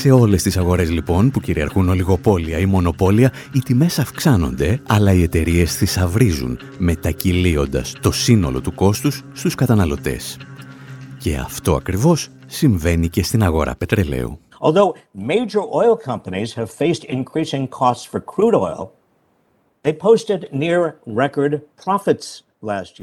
Σε 0.06 0.12
όλες 0.12 0.42
τις 0.42 0.56
αγορές 0.56 0.90
λοιπόν 0.90 1.30
που 1.30 1.40
κυριαρχούν 1.40 1.88
ολιγοπόλια 1.88 2.58
ή 2.58 2.66
μονοπόλια, 2.66 3.32
οι 3.52 3.58
τιμές 3.58 3.98
αυξάνονται, 3.98 4.80
αλλά 4.86 5.12
οι 5.12 5.22
εταιρείες 5.22 5.76
θησαυρίζουν, 5.76 6.58
μετακυλίοντας 6.78 7.92
το 8.00 8.12
σύνολο 8.12 8.60
του 8.60 8.74
κόστους 8.74 9.22
στους 9.32 9.54
καταναλωτές. 9.54 10.38
Και 11.18 11.36
αυτό 11.36 11.74
ακριβώς 11.74 12.28
συμβαίνει 12.46 13.08
και 13.08 13.22
στην 13.22 13.42
αγορά 13.42 13.76
πετρελαίου. 13.76 14.38
Although 14.60 14.92
major 15.28 15.62
oil 15.82 15.96
companies 16.12 16.54
have 16.54 16.70
faced 16.70 17.04
increasing 17.04 17.68
costs 17.68 18.04
for 18.10 18.20
crude 18.20 18.54
oil, 18.54 18.90
they 19.82 19.92
posted 19.92 20.40
near 20.52 20.94
record 21.16 21.60
profits 21.84 22.45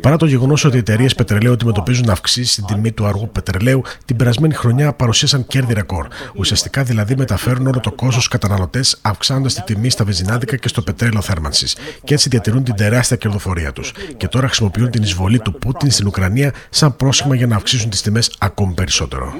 Παρά 0.01 0.17
το 0.17 0.25
γεγονός 0.25 0.65
ότι 0.65 0.75
οι 0.75 0.79
εταιρείες 0.79 1.15
πετρελαίου 1.15 1.53
αντιμετωπίζουν 1.53 2.09
αυξήσεις 2.09 2.51
στην 2.51 2.65
τιμή 2.65 2.91
του 2.91 3.05
αργού 3.05 3.29
πετρελαίου, 3.31 3.81
την 4.05 4.15
περασμένη 4.15 4.53
χρονιά 4.53 4.93
παρουσίασαν 4.93 5.47
κέρδη 5.47 5.73
ρεκόρ. 5.73 6.07
Ουσιαστικά 6.35 6.83
δηλαδή 6.83 7.15
μεταφέρουν 7.15 7.67
όλο 7.67 7.79
το 7.79 7.91
κόστος 7.91 8.13
στους 8.13 8.27
καταναλωτές, 8.27 8.99
αυξάνοντας 9.01 9.53
τη 9.53 9.61
τιμή 9.61 9.89
στα 9.89 10.03
βενζινάδικα 10.03 10.55
και 10.55 10.67
στο 10.67 10.81
πετρέλαιο 10.81 11.21
θέρμανσης. 11.21 11.77
Και 12.03 12.13
έτσι 12.13 12.29
διατηρούν 12.29 12.63
την 12.63 12.75
τεράστια 12.75 13.17
κερδοφορία 13.17 13.73
τους. 13.73 13.93
Και 14.17 14.27
τώρα 14.27 14.45
χρησιμοποιούν 14.47 14.89
την 14.89 15.03
εισβολή 15.03 15.39
του 15.39 15.53
Πούτιν 15.53 15.91
στην 15.91 16.07
Ουκρανία 16.07 16.53
σαν 16.69 16.95
πρόσχημα 16.95 17.35
για 17.35 17.47
να 17.47 17.55
αυξήσουν 17.55 17.89
τις 17.89 18.01
τιμές 18.01 18.35
ακόμη 18.39 18.73
περισσότερο. 18.73 19.33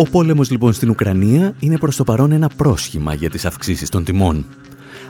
Ο 0.00 0.02
πόλεμος 0.02 0.50
λοιπόν 0.50 0.72
στην 0.72 0.90
Ουκρανία 0.90 1.54
είναι 1.58 1.78
προς 1.78 1.96
το 1.96 2.04
παρόν 2.04 2.32
ένα 2.32 2.48
πρόσχημα 2.56 3.14
για 3.14 3.30
τις 3.30 3.44
αυξήσεις 3.44 3.88
των 3.88 4.04
τιμών. 4.04 4.46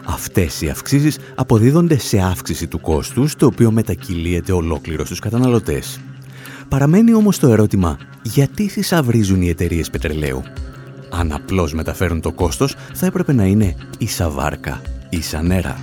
Αυτές 0.04 0.60
οι 0.60 0.68
αυξήσεις 0.68 1.18
αποδίδονται 1.34 1.98
σε 1.98 2.18
αύξηση 2.18 2.66
του 2.66 2.80
κόστους, 2.80 3.36
το 3.36 3.46
οποίο 3.46 3.70
μετακυλίεται 3.70 4.52
ολόκληρο 4.52 5.04
στους 5.04 5.18
καταναλωτές. 5.18 6.00
Παραμένει 6.68 7.14
όμως 7.14 7.38
το 7.38 7.48
ερώτημα, 7.48 7.98
γιατί 8.22 8.68
θησαυρίζουν 8.68 9.42
οι 9.42 9.48
εταιρείες 9.48 9.90
πετρελαίου; 9.90 10.42
Αν 11.10 11.32
απλώς 11.32 11.74
μεταφέρουν 11.74 12.20
το 12.20 12.32
κόστος, 12.32 12.76
θα 12.94 13.06
έπρεπε 13.06 13.32
να 13.32 13.44
είναι 13.44 13.76
ίσα 13.98 14.28
βάρκα, 14.28 14.80
ίσα 15.08 15.42
νερά. 15.42 15.76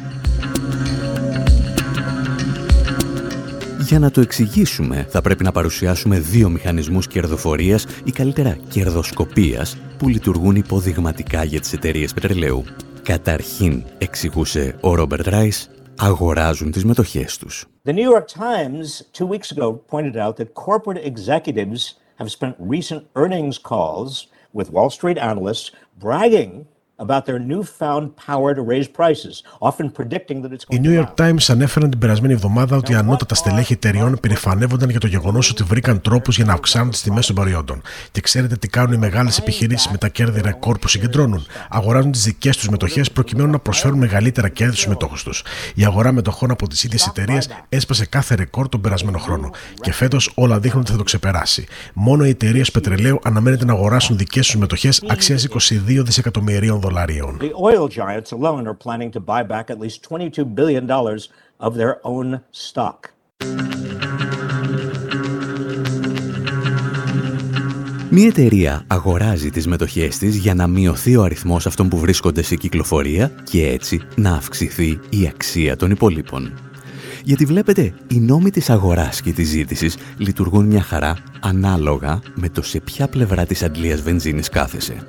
Για 3.88 4.00
να 4.00 4.12
το 4.12 4.22
εξηγήσουμε, 4.22 5.06
θα 5.10 5.22
πρέπει 5.22 5.44
να 5.44 5.52
παρουσιάσουμε 5.52 6.20
δύο 6.20 6.50
μηχανισμούς 6.50 7.08
κερδοφορίας 7.08 7.86
ή 8.04 8.12
καλύτερα 8.12 8.58
κερδοσκοπίας 8.70 9.78
που 9.98 10.08
λειτουργούν 10.08 10.56
υποδειγματικά 10.56 11.44
για 11.44 11.60
τις 11.60 11.74
εταιρείες 11.74 12.14
πετρελαίου. 12.14 12.64
Καταρχήν, 13.04 13.84
εξηγούσε 13.98 14.78
ο 14.82 14.96
Ρόμπερτ 14.96 15.28
Ράις, 15.28 15.70
αγοράζουν 15.98 16.72
τις 16.72 16.86
μετοχές 16.86 17.38
τους. 17.38 17.66
The 17.86 17.94
New 17.94 18.12
York 18.12 18.26
Times 18.28 19.02
two 19.18 19.28
weeks 19.28 19.58
ago 19.58 19.80
pointed 19.92 20.16
out 20.16 20.36
that 20.38 20.54
corporate 20.54 21.04
executives 21.14 21.82
have 22.20 22.30
spent 22.38 22.56
recent 22.70 23.02
earnings 23.16 23.58
calls 23.72 24.28
with 24.58 24.72
Wall 24.72 24.90
Street 24.90 25.18
analysts 25.18 25.72
bragging 26.04 26.52
Οι 30.70 30.82
New 30.84 31.00
York 31.00 31.14
Times 31.16 31.46
ανέφεραν 31.48 31.90
την 31.90 32.00
περασμένη 32.00 32.34
εβδομάδα 32.34 32.76
ότι 32.76 32.92
οι 32.92 32.96
ανώτατα 32.96 33.36
στελέχη 33.36 33.74
εταιριών 33.74 34.18
περηφανεύονταν 34.22 34.90
για 34.90 35.00
το 35.00 35.08
γεγονός 35.08 35.50
ότι 35.50 35.64
βρήκαν 35.64 36.02
τρόπους 36.02 36.36
για 36.36 36.46
να 36.46 36.54
αυξάνουν 36.54 36.92
τις 36.92 37.02
τιμές 37.02 37.26
των 37.26 37.36
προϊόντων. 37.36 37.82
Και 38.12 38.22
ξέρετε 38.22 38.56
τι 38.56 38.68
κάνουν 38.68 38.94
οι 38.94 38.98
μεγάλες 38.98 39.38
επιχειρήσεις 39.38 39.92
με 39.92 39.98
τα 39.98 40.08
κέρδη 40.08 40.42
ρεκόρ 40.42 40.78
που 40.78 40.88
συγκεντρώνουν. 40.88 41.46
Αγοράζουν 41.70 42.12
τις 42.12 42.24
δικές 42.24 42.58
τους 42.58 42.70
μετοχές 42.70 43.12
προκειμένου 43.12 43.52
να 43.52 43.60
προσφέρουν 43.60 43.98
μεγαλύτερα 43.98 44.50
κέρδη 44.50 44.76
στους 44.76 44.88
μετόχους 44.88 45.24
τους. 45.24 45.44
Η 45.76 45.86
αγορά 45.86 46.12
μετοχών 46.12 46.52
από 46.52 46.68
τις 46.68 46.84
ίδιες 46.84 47.08
εταιρείες 47.08 47.50
έσπασε 47.70 48.06
κάθε 48.06 48.36
ρεκόρ 48.36 48.70
τον 48.70 48.82
περασμένο 48.82 49.18
χρόνο. 49.18 49.50
Και 49.82 49.94
φέτος 49.94 50.32
όλα 50.36 50.60
δείχνουν 50.60 50.82
ότι 50.82 50.92
θα 50.92 50.98
το 50.98 51.04
ξεπεράσει. 51.04 51.68
Μόνο 51.94 52.26
οι 52.26 52.30
εταιρείες 52.30 52.72
πετρελαίου 52.72 53.20
αναμένεται 53.24 53.66
να 53.66 53.74
αγοράσουν 53.74 54.18
δικές 54.18 54.46
τους 54.46 54.56
μετοχές 54.56 55.04
αξίας 55.08 55.44
22 55.44 56.04
δισεκατομμυρίων 56.04 56.86
δολαρίων. 56.88 57.38
The 57.42 57.52
oil 57.54 57.88
giants 57.88 58.32
alone 58.32 58.66
are 58.68 58.78
planning 58.86 59.12
to 59.12 59.20
buy 59.20 59.44
back 59.44 59.70
at 59.70 59.80
least 59.80 59.98
22 60.04 60.46
billion 60.46 60.86
dollars 60.86 61.22
of 61.60 61.72
their 61.76 61.96
own 62.04 62.40
stock. 62.52 63.00
Μία 68.10 68.28
εταιρεία 68.28 68.84
αγοράζει 68.88 69.50
τις 69.50 69.68
μετοχές 69.68 70.18
της 70.18 70.36
για 70.36 70.54
να 70.54 70.68
μειωθεί 70.68 71.16
ο 71.16 71.24
αριθμός 71.24 71.66
αυτών 71.66 71.90
που 71.90 71.98
βρίσκονται 71.98 72.42
σε 72.42 72.56
κυκλοφορία 72.56 73.32
και 73.44 73.68
έτσι 73.68 74.02
να 74.16 74.32
αυξηθεί 74.34 75.00
η 75.10 75.28
αξία 75.28 75.76
των 75.76 75.92
υπολείπων. 75.92 76.54
Γιατί 77.24 77.46
βλέπετε, 77.46 77.94
οι 78.08 78.20
νόμοι 78.20 78.50
της 78.50 78.70
αγοράς 78.70 79.22
και 79.22 79.32
της 79.32 79.48
ζήτησης 79.48 79.98
λειτουργούν 80.18 80.66
μια 80.66 80.82
χαρά 80.82 81.18
ανάλογα 81.40 82.20
με 82.36 82.50
το 82.50 82.62
σε 82.62 82.80
ποια 82.80 83.08
πλευρά 83.08 83.46
της 83.46 83.64
αντλίας 83.64 84.02
βενζίνης 84.02 84.50
κάθεσαι. 84.50 85.08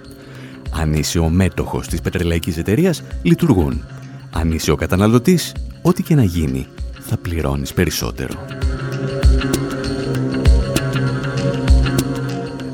Αν 0.72 0.92
είσαι 0.92 1.18
ο 1.18 1.28
μέτοχος 1.28 1.86
της 1.86 2.00
πετρελαϊκής 2.00 2.56
εταιρείας, 2.56 3.02
λειτουργούν. 3.22 3.84
Αν 4.32 4.52
είσαι 4.52 4.70
ο 4.70 4.74
καταναλωτής, 4.74 5.54
ό,τι 5.82 6.02
και 6.02 6.14
να 6.14 6.22
γίνει, 6.22 6.66
θα 7.00 7.16
πληρώνεις 7.16 7.74
περισσότερο. 7.74 8.34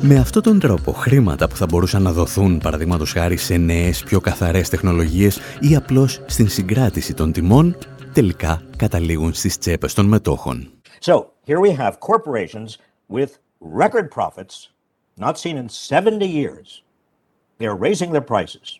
Με 0.00 0.18
αυτόν 0.18 0.42
τον 0.42 0.58
τρόπο, 0.58 0.92
χρήματα 0.92 1.48
που 1.48 1.56
θα 1.56 1.66
μπορούσαν 1.66 2.02
να 2.02 2.12
δοθούν, 2.12 2.58
παραδείγματος 2.58 3.12
χάρη, 3.12 3.36
σε 3.36 3.56
νέες, 3.56 4.02
πιο 4.02 4.20
καθαρές 4.20 4.68
τεχνολογίες 4.68 5.38
ή 5.60 5.76
απλώς 5.76 6.20
στην 6.26 6.48
συγκράτηση 6.48 7.14
των 7.14 7.32
τιμών, 7.32 7.76
τελικά 8.12 8.62
καταλήγουν 8.76 9.32
στις 9.32 9.58
τσέπες 9.58 9.94
των 9.94 10.06
μετόχων. 10.06 10.68
So, 11.00 11.14
here 11.46 11.60
we 11.60 11.70
have 11.70 11.92
corporations 12.00 12.78
with 13.08 13.30
record 13.60 14.10
profits 14.10 14.68
not 15.16 15.38
seen 15.38 15.56
in 15.56 15.68
70 15.68 16.26
years. 16.26 16.83
They're 17.64 17.74
raising 17.74 18.12
their 18.12 18.20
prices. 18.20 18.78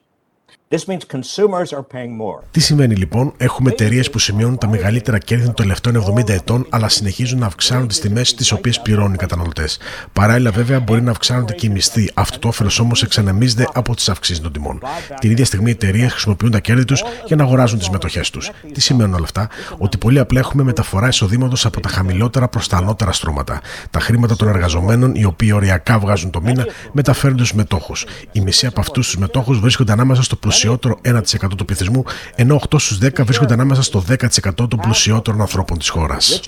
Τι 2.51 2.61
σημαίνει 2.61 2.95
λοιπόν, 2.95 3.33
έχουμε 3.37 3.71
εταιρείες 3.71 4.11
που 4.11 4.19
σημειώνουν 4.19 4.59
τα 4.59 4.69
μεγαλύτερα 4.69 5.19
κέρδη 5.19 5.45
των 5.45 5.55
τελευταίων 5.55 6.15
70 6.19 6.29
ετών, 6.29 6.67
αλλά 6.71 6.89
συνεχίζουν 6.89 7.39
να 7.39 7.47
αυξάνουν 7.47 7.89
τι 7.89 8.01
τιμές 8.01 8.35
τις 8.35 8.53
οποίες 8.53 8.81
πληρώνουν 8.81 9.15
οι 9.15 9.17
καταναλωτές. 9.17 9.79
Παράλληλα, 10.13 10.51
βέβαια, 10.51 10.81
μπορεί 10.81 11.03
να 11.03 11.11
αυξάνονται 11.11 11.53
και 11.53 11.67
οι 11.67 11.69
μισθοί. 11.69 12.11
Αυτό 12.15 12.39
το 12.39 12.49
όφελος 12.49 12.79
όμως 12.79 13.03
εξανεμίζεται 13.03 13.69
από 13.73 13.95
τις 13.95 14.09
αυξήσεις 14.09 14.43
των 14.43 14.53
τιμών. 14.53 14.81
Την 15.21 15.31
ίδια 15.31 15.45
στιγμή 15.45 15.69
οι 15.69 15.73
εταιρείες 15.73 16.13
χρησιμοποιούν 16.13 16.51
τα 16.51 16.61
κέρδη 16.61 16.85
τους 16.85 17.05
για 17.27 17.37
να 17.37 17.43
αγοράζουν 17.43 17.79
τις 17.79 17.89
μετοχές 17.91 18.31
τους. 18.31 18.51
Τι 18.73 18.81
σημαίνουν 18.81 19.15
όλα 19.15 19.25
αυτά, 19.25 19.49
ότι 19.79 19.99
πολύ 19.99 20.19
απλά 20.19 20.41
έχουμε 20.41 20.63
μεταφορά 20.63 21.09
εισοδήματος 21.09 21.67
από 21.67 21.81
τα 21.81 21.89
χαμηλότερα 21.89 22.49
προς 22.49 22.69
τα 22.69 22.77
ανώτερα 22.77 23.13
στρώματα. 23.13 23.61
Τα 23.91 24.01
χρήματα 24.01 24.37
των 24.37 24.49
εργαζομένων, 24.49 25.15
οι 25.15 25.25
οποίοι 25.25 25.51
οριακά 25.55 25.99
βγάζουν 25.99 26.31
το 26.31 26.41
μήνα, 26.41 26.67
μεταφέρονται 26.93 27.45
στου 27.45 27.57
μετόχους. 27.57 28.07
Οι 28.33 28.41
μισοί 28.41 28.67
από 28.67 28.81
αυτούς 28.81 29.07
τους 29.07 29.17
μετόχους 29.17 29.59
βρίσκονται 29.59 29.93
ανάμεσα 29.93 30.23
στο 30.23 30.37
πλουσιό 30.37 30.54
πλουσιότερο 30.61 30.99
1% 31.05 31.57
του 31.57 31.65
πληθυσμού, 31.65 32.03
ενώ 32.35 32.55
8 32.55 32.79
στους 32.79 32.99
10 32.99 33.25
βρίσκονται 33.25 33.53
ανάμεσα 33.53 33.83
στο 33.83 34.05
10% 34.09 34.69
των 34.69 34.79
πλουσιότερων 34.83 35.41
ανθρώπων 35.41 35.79
της 35.79 35.89
χώρας. 35.89 36.41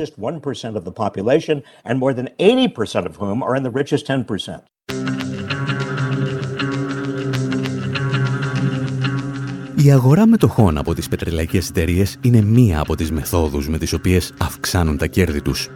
Η 9.77 9.93
αγορά 9.93 10.27
μετοχών 10.27 10.79
από 10.79 10.95
τις 10.95 11.09
πετρελαϊκές 11.09 11.69
εταιρείες 11.69 12.17
είναι 12.21 12.43
μία 12.43 12.81
από 12.81 12.97
τις 12.97 13.11
μεθόδους 13.11 13.69
με 13.69 13.79
τις 13.79 13.93
οποίες 13.93 14.33
αυξάνουν 14.39 14.97
τα 14.97 15.07
κέρδη 15.07 15.43
τους. 15.43 15.69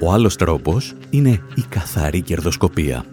Ο 0.00 0.12
άλλος 0.12 0.36
τρόπος 0.36 0.94
είναι 1.10 1.42
η 1.54 1.64
καθαρή 1.68 2.22
κερδοσκοπία. 2.22 3.04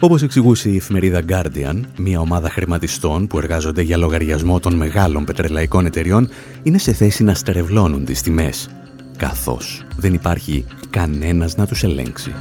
Όπως 0.00 0.22
εξηγούσε 0.22 0.68
η 0.68 0.76
εφημερίδα 0.76 1.22
Guardian, 1.28 1.80
μια 1.98 2.20
ομάδα 2.20 2.50
χρηματιστών 2.50 3.26
που 3.26 3.38
εργάζονται 3.38 3.82
για 3.82 3.96
λογαριασμό 3.96 4.60
των 4.60 4.74
μεγάλων 4.74 5.24
πετρελαϊκών 5.24 5.86
εταιριών 5.86 6.28
είναι 6.62 6.78
σε 6.78 6.92
θέση 6.92 7.24
να 7.24 7.34
στερευλώνουν 7.34 8.04
τις 8.04 8.22
τιμές, 8.22 8.70
καθώς 9.16 9.84
δεν 9.96 10.14
υπάρχει 10.14 10.64
κανένας 10.90 11.56
να 11.56 11.66
τους 11.66 11.82
ελέγξει. 11.82 12.32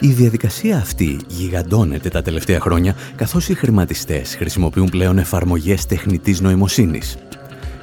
Η 0.00 0.08
διαδικασία 0.08 0.76
αυτή 0.76 1.16
γιγαντώνεται 1.26 2.08
τα 2.08 2.22
τελευταία 2.22 2.60
χρόνια 2.60 2.94
καθώς 3.16 3.48
οι 3.48 3.54
χρηματιστές 3.54 4.36
χρησιμοποιούν 4.36 4.88
πλέον 4.88 5.18
εφαρμογές 5.18 5.86
τεχνητής 5.86 6.40
νοημοσύνης 6.40 7.16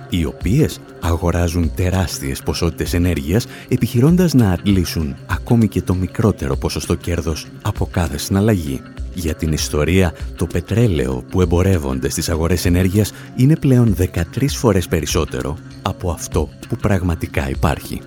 οι 0.09 0.25
οποίες 0.25 0.79
αγοράζουν 0.99 1.71
τεράστιες 1.75 2.41
ποσότητες 2.43 2.93
ενέργειας 2.93 3.45
επιχειρώντας 3.67 4.33
να 4.33 4.51
αντλήσουν 4.51 5.15
ακόμη 5.25 5.67
και 5.67 5.81
το 5.81 5.93
μικρότερο 5.93 6.55
ποσοστό 6.55 6.95
κέρδος 6.95 7.47
από 7.61 7.87
κάθε 7.91 8.17
συναλλαγή. 8.17 8.81
Για 9.13 9.35
την 9.35 9.51
ιστορία, 9.51 10.13
το 10.35 10.45
πετρέλαιο 10.45 11.23
που 11.29 11.41
εμπορεύονται 11.41 12.09
στις 12.09 12.29
αγορές 12.29 12.65
ενέργειας 12.65 13.11
είναι 13.35 13.55
πλέον 13.55 13.95
13 13.95 14.47
φορές 14.47 14.87
περισσότερο 14.87 15.57
από 15.81 16.11
αυτό 16.11 16.49
που 16.69 16.75
πραγματικά 16.75 17.49
υπάρχει. 17.49 18.01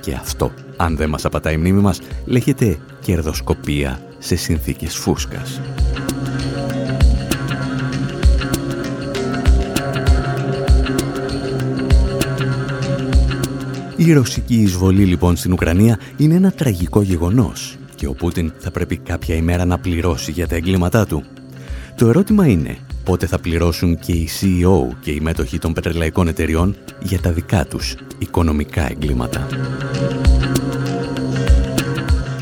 Και 0.00 0.14
αυτό, 0.14 0.52
αν 0.76 0.96
δεν 0.96 1.08
μας 1.08 1.24
απατάει 1.24 1.54
η 1.54 1.56
μνήμη 1.56 1.80
μας, 1.80 2.00
λέγεται 2.24 2.78
κερδοσκοπία 3.00 4.00
σε 4.18 4.36
συνθήκες 4.36 4.96
φούσκας. 4.96 5.60
Η 14.06 14.12
ρωσική 14.12 14.54
εισβολή 14.54 15.04
λοιπόν 15.04 15.36
στην 15.36 15.52
Ουκρανία 15.52 15.98
είναι 16.16 16.34
ένα 16.34 16.50
τραγικό 16.50 17.02
γεγονός 17.02 17.76
και 17.94 18.06
ο 18.06 18.12
Πούτιν 18.12 18.52
θα 18.58 18.70
πρέπει 18.70 18.96
κάποια 18.96 19.34
ημέρα 19.34 19.64
να 19.64 19.78
πληρώσει 19.78 20.30
για 20.30 20.48
τα 20.48 20.54
εγκλήματά 20.54 21.06
του. 21.06 21.24
Το 21.96 22.08
ερώτημα 22.08 22.46
είναι 22.46 22.76
πότε 23.04 23.26
θα 23.26 23.38
πληρώσουν 23.38 23.98
και 23.98 24.12
οι 24.12 24.28
CEO 24.40 24.94
και 25.00 25.10
οι 25.10 25.20
μέτοχοι 25.20 25.58
των 25.58 25.72
πετρελαϊκών 25.72 26.28
εταιριών 26.28 26.76
για 27.02 27.20
τα 27.20 27.32
δικά 27.32 27.64
τους 27.64 27.94
οικονομικά 28.18 28.90
εγκλήματα. 28.90 29.46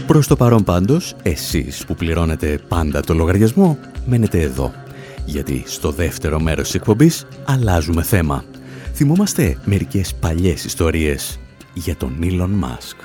Προς 0.06 0.26
το 0.26 0.36
παρόν 0.36 0.64
πάντως, 0.64 1.14
εσείς 1.22 1.84
που 1.86 1.94
πληρώνετε 1.94 2.58
πάντα 2.68 3.00
το 3.00 3.14
λογαριασμό, 3.14 3.78
μένετε 4.06 4.40
εδώ. 4.40 4.72
Γιατί 5.24 5.62
στο 5.66 5.90
δεύτερο 5.90 6.40
μέρος 6.40 6.64
της 6.64 6.74
εκπομπής 6.74 7.26
αλλάζουμε 7.44 8.02
θέμα. 8.02 8.44
Θυμόμαστε 8.94 9.56
μερικές 9.64 10.14
παλιές 10.14 10.64
ιστορίες 10.64 11.38
για 11.73 11.95
τον 11.95 12.19
Elon 12.21 12.49
Μάσκ. 12.49 12.97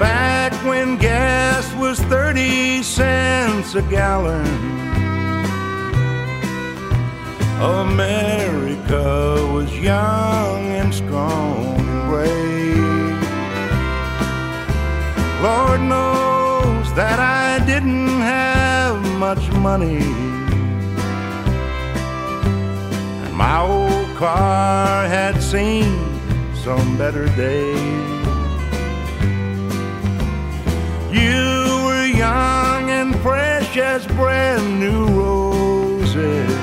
Back 0.00 0.52
when 0.68 0.96
gas 0.96 1.66
was 1.74 1.98
30 2.00 2.82
cents 2.82 3.74
a 3.74 3.82
gallon 3.82 4.78
America 7.60 9.44
was 9.52 9.70
young 9.80 10.62
knows 15.89 16.93
that 16.93 17.19
I 17.19 17.63
didn't 17.65 18.21
have 18.21 19.01
much 19.17 19.51
money. 19.51 19.99
And 23.25 23.33
my 23.35 23.59
old 23.59 24.15
car 24.15 25.07
had 25.07 25.41
seen 25.41 25.89
some 26.55 26.97
better 26.97 27.27
days. 27.35 28.23
You 31.11 31.85
were 31.85 32.05
young 32.05 32.89
and 32.89 33.15
fresh 33.21 33.77
as 33.77 34.05
brand 34.07 34.79
new 34.79 35.05
roses. 35.07 36.57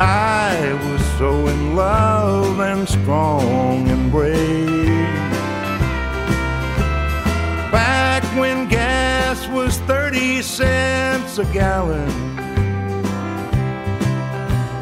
I 0.00 0.56
was 0.84 1.02
so 1.18 1.46
in 1.46 1.76
love 1.76 2.60
and 2.60 2.88
strong 2.88 3.88
and 3.88 4.10
brave. 4.10 4.53
A 11.38 11.44
gallon 11.52 12.08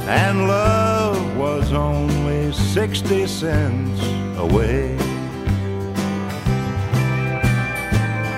and 0.07 0.47
love 0.47 1.37
was 1.37 1.73
only 1.73 2.53
60 2.53 3.27
cents 3.27 4.03
away. 4.37 4.95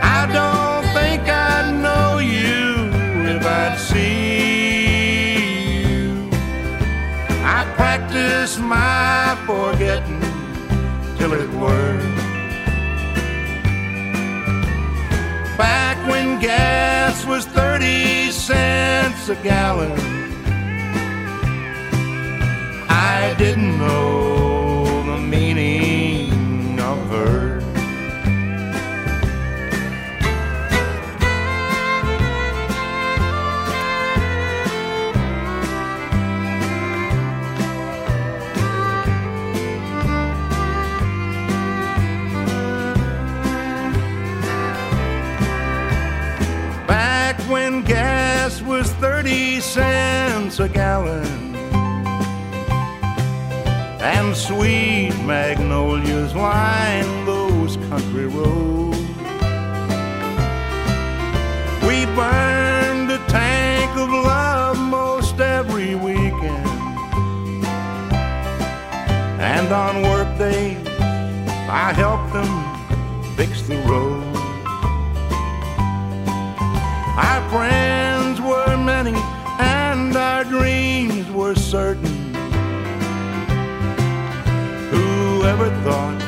I 0.00 0.26
don't 0.32 0.84
think 0.94 1.28
I'd 1.28 1.72
know 1.82 2.18
you 2.18 2.92
if 3.34 3.44
I'd 3.44 3.78
see 3.78 4.34
you. 5.88 6.28
I 7.42 7.64
practice 7.74 8.58
my 8.58 9.36
forgetting 9.44 10.20
till 11.16 11.32
it 11.32 11.50
works. 11.54 12.04
Back 15.58 15.96
when 16.08 16.23
gas 16.46 17.24
was 17.24 17.46
30 17.46 18.30
cents 18.30 19.28
a 19.30 19.36
gallon, 19.36 19.92
I 22.90 23.34
didn't 23.38 23.78
know 23.78 24.84
the 25.10 25.18
meaning 25.18 25.83
cents 49.64 50.60
a 50.60 50.68
gallon 50.68 51.54
and 54.00 54.36
sweet 54.36 55.14
magnolias 55.24 56.34
line 56.34 57.24
those 57.24 57.76
country 57.88 58.26
roads. 58.26 58.98
We 61.88 62.04
burned 62.14 63.10
a 63.10 63.18
tank 63.28 63.90
of 63.96 64.10
love 64.10 64.78
most 64.78 65.40
every 65.40 65.94
weekend. 65.94 66.68
And 69.40 69.72
on 69.72 70.02
work 70.02 70.38
days, 70.38 70.86
I 71.70 71.92
helped 71.96 72.32
them 72.34 72.52
fix 73.36 73.62
the 73.62 73.78
road. 73.88 74.36
Our 77.16 77.50
friends 77.50 78.03
certain. 81.74 82.14
Whoever 84.92 85.70
thought 85.82 86.20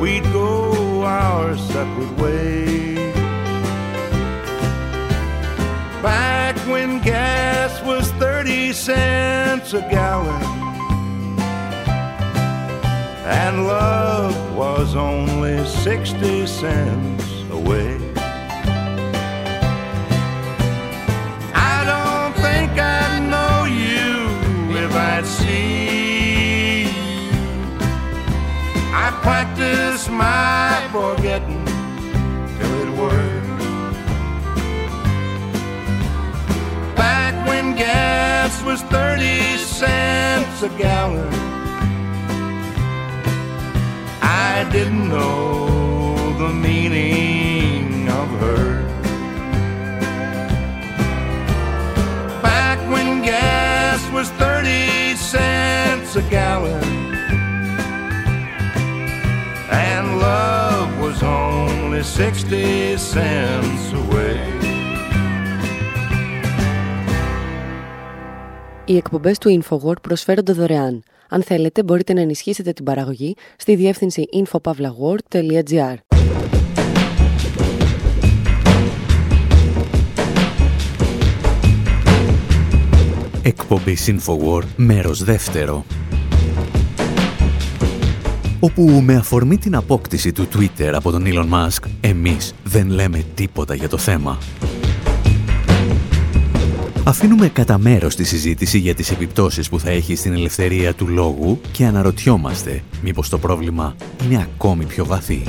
we'd 0.00 0.24
go 0.32 1.02
our 1.02 1.54
separate 1.54 2.16
ways? 2.16 3.14
Back 6.02 6.56
when 6.66 7.02
gas 7.02 7.82
was 7.82 8.10
30 8.12 8.72
cents 8.72 9.74
a 9.74 9.82
gallon 9.90 10.42
and 13.42 13.66
love 13.66 14.34
was 14.56 14.96
only 14.96 15.62
60 15.66 16.46
cents 16.46 17.13
I'd 25.24 25.30
see. 25.30 26.84
I 28.92 29.08
practice 29.22 30.08
my 30.10 30.86
forgetting 30.92 31.64
till 32.56 32.74
it 32.84 32.90
works. 32.98 33.64
Back 36.94 37.34
when 37.48 37.74
gas 37.74 38.62
was 38.64 38.82
30 38.82 39.56
cents 39.56 40.62
a 40.62 40.68
gallon, 40.76 41.32
I 44.20 44.68
didn't 44.72 45.08
know 45.08 46.36
the 46.36 46.52
meaning 46.52 48.10
of 48.10 48.28
her. 48.42 48.82
Back 52.42 52.78
when 52.92 53.22
gas 53.22 54.00
was 54.12 54.28
30 54.32 54.53
cents 56.14 56.26
a 56.26 56.30
gallon 56.30 56.84
and 59.70 60.06
love 60.18 60.90
was 61.00 61.22
only 61.22 62.02
60 62.02 62.96
cents 62.96 63.92
away. 63.92 64.38
Οι 68.84 68.96
εκπομπές 68.96 69.38
του 69.38 69.62
InfoWord 69.62 70.02
προσφέρονται 70.02 70.52
δωρεάν. 70.52 71.02
Αν 71.28 71.42
θέλετε, 71.42 71.82
μπορείτε 71.82 72.12
να 72.12 72.20
ενισχύσετε 72.20 72.72
την 72.72 72.84
παραγωγή 72.84 73.34
στη 73.56 73.74
διεύθυνση 73.74 74.24
infopavlagor.gr. 74.32 75.94
Εκπομπή 83.46 83.96
Infowar, 84.06 84.62
μέρος 84.76 85.24
δεύτερο. 85.24 85.84
Όπου 88.64 89.02
με 89.04 89.14
αφορμή 89.14 89.58
την 89.58 89.74
απόκτηση 89.76 90.32
του 90.32 90.48
Twitter 90.54 90.90
από 90.94 91.10
τον 91.10 91.24
Elon 91.26 91.48
Musk, 91.50 91.88
εμείς 92.00 92.54
δεν 92.64 92.90
λέμε 92.90 93.24
τίποτα 93.34 93.74
για 93.74 93.88
το 93.88 93.98
θέμα. 93.98 94.38
Αφήνουμε 97.04 97.48
κατά 97.48 97.78
μέρος 97.78 98.16
τη 98.16 98.24
συζήτηση 98.24 98.78
για 98.78 98.94
τις 98.94 99.10
επιπτώσεις 99.10 99.68
που 99.68 99.80
θα 99.80 99.90
έχει 99.90 100.14
στην 100.14 100.32
ελευθερία 100.32 100.94
του 100.94 101.08
λόγου 101.08 101.60
και 101.72 101.84
αναρωτιόμαστε 101.84 102.82
μήπως 103.02 103.28
το 103.28 103.38
πρόβλημα 103.38 103.96
είναι 104.24 104.48
ακόμη 104.54 104.84
πιο 104.84 105.04
βαθύ. 105.04 105.42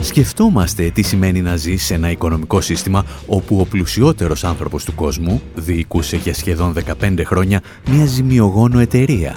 Σκεφτόμαστε 0.00 0.90
τι 0.90 1.02
σημαίνει 1.02 1.40
να 1.40 1.56
ζεις 1.56 1.84
σε 1.84 1.94
ένα 1.94 2.10
οικονομικό 2.10 2.60
σύστημα 2.60 3.04
όπου 3.26 3.60
ο 3.60 3.64
πλουσιότερος 3.64 4.44
άνθρωπος 4.44 4.84
του 4.84 4.94
κόσμου 4.94 5.42
διοικούσε 5.54 6.16
για 6.16 6.34
σχεδόν 6.34 6.74
15 7.02 7.20
χρόνια 7.24 7.62
μια 7.90 8.06
ζημιογόνο 8.06 8.78
εταιρεία, 8.78 9.36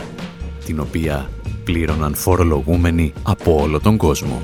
την 0.66 0.80
οποία 0.80 1.30
πλήρωναν 1.64 2.16
φορολογούμενοι 2.16 3.14
από 3.24 3.62
όλο 3.62 3.80
τον 3.80 3.98
κόσμο. 3.98 4.40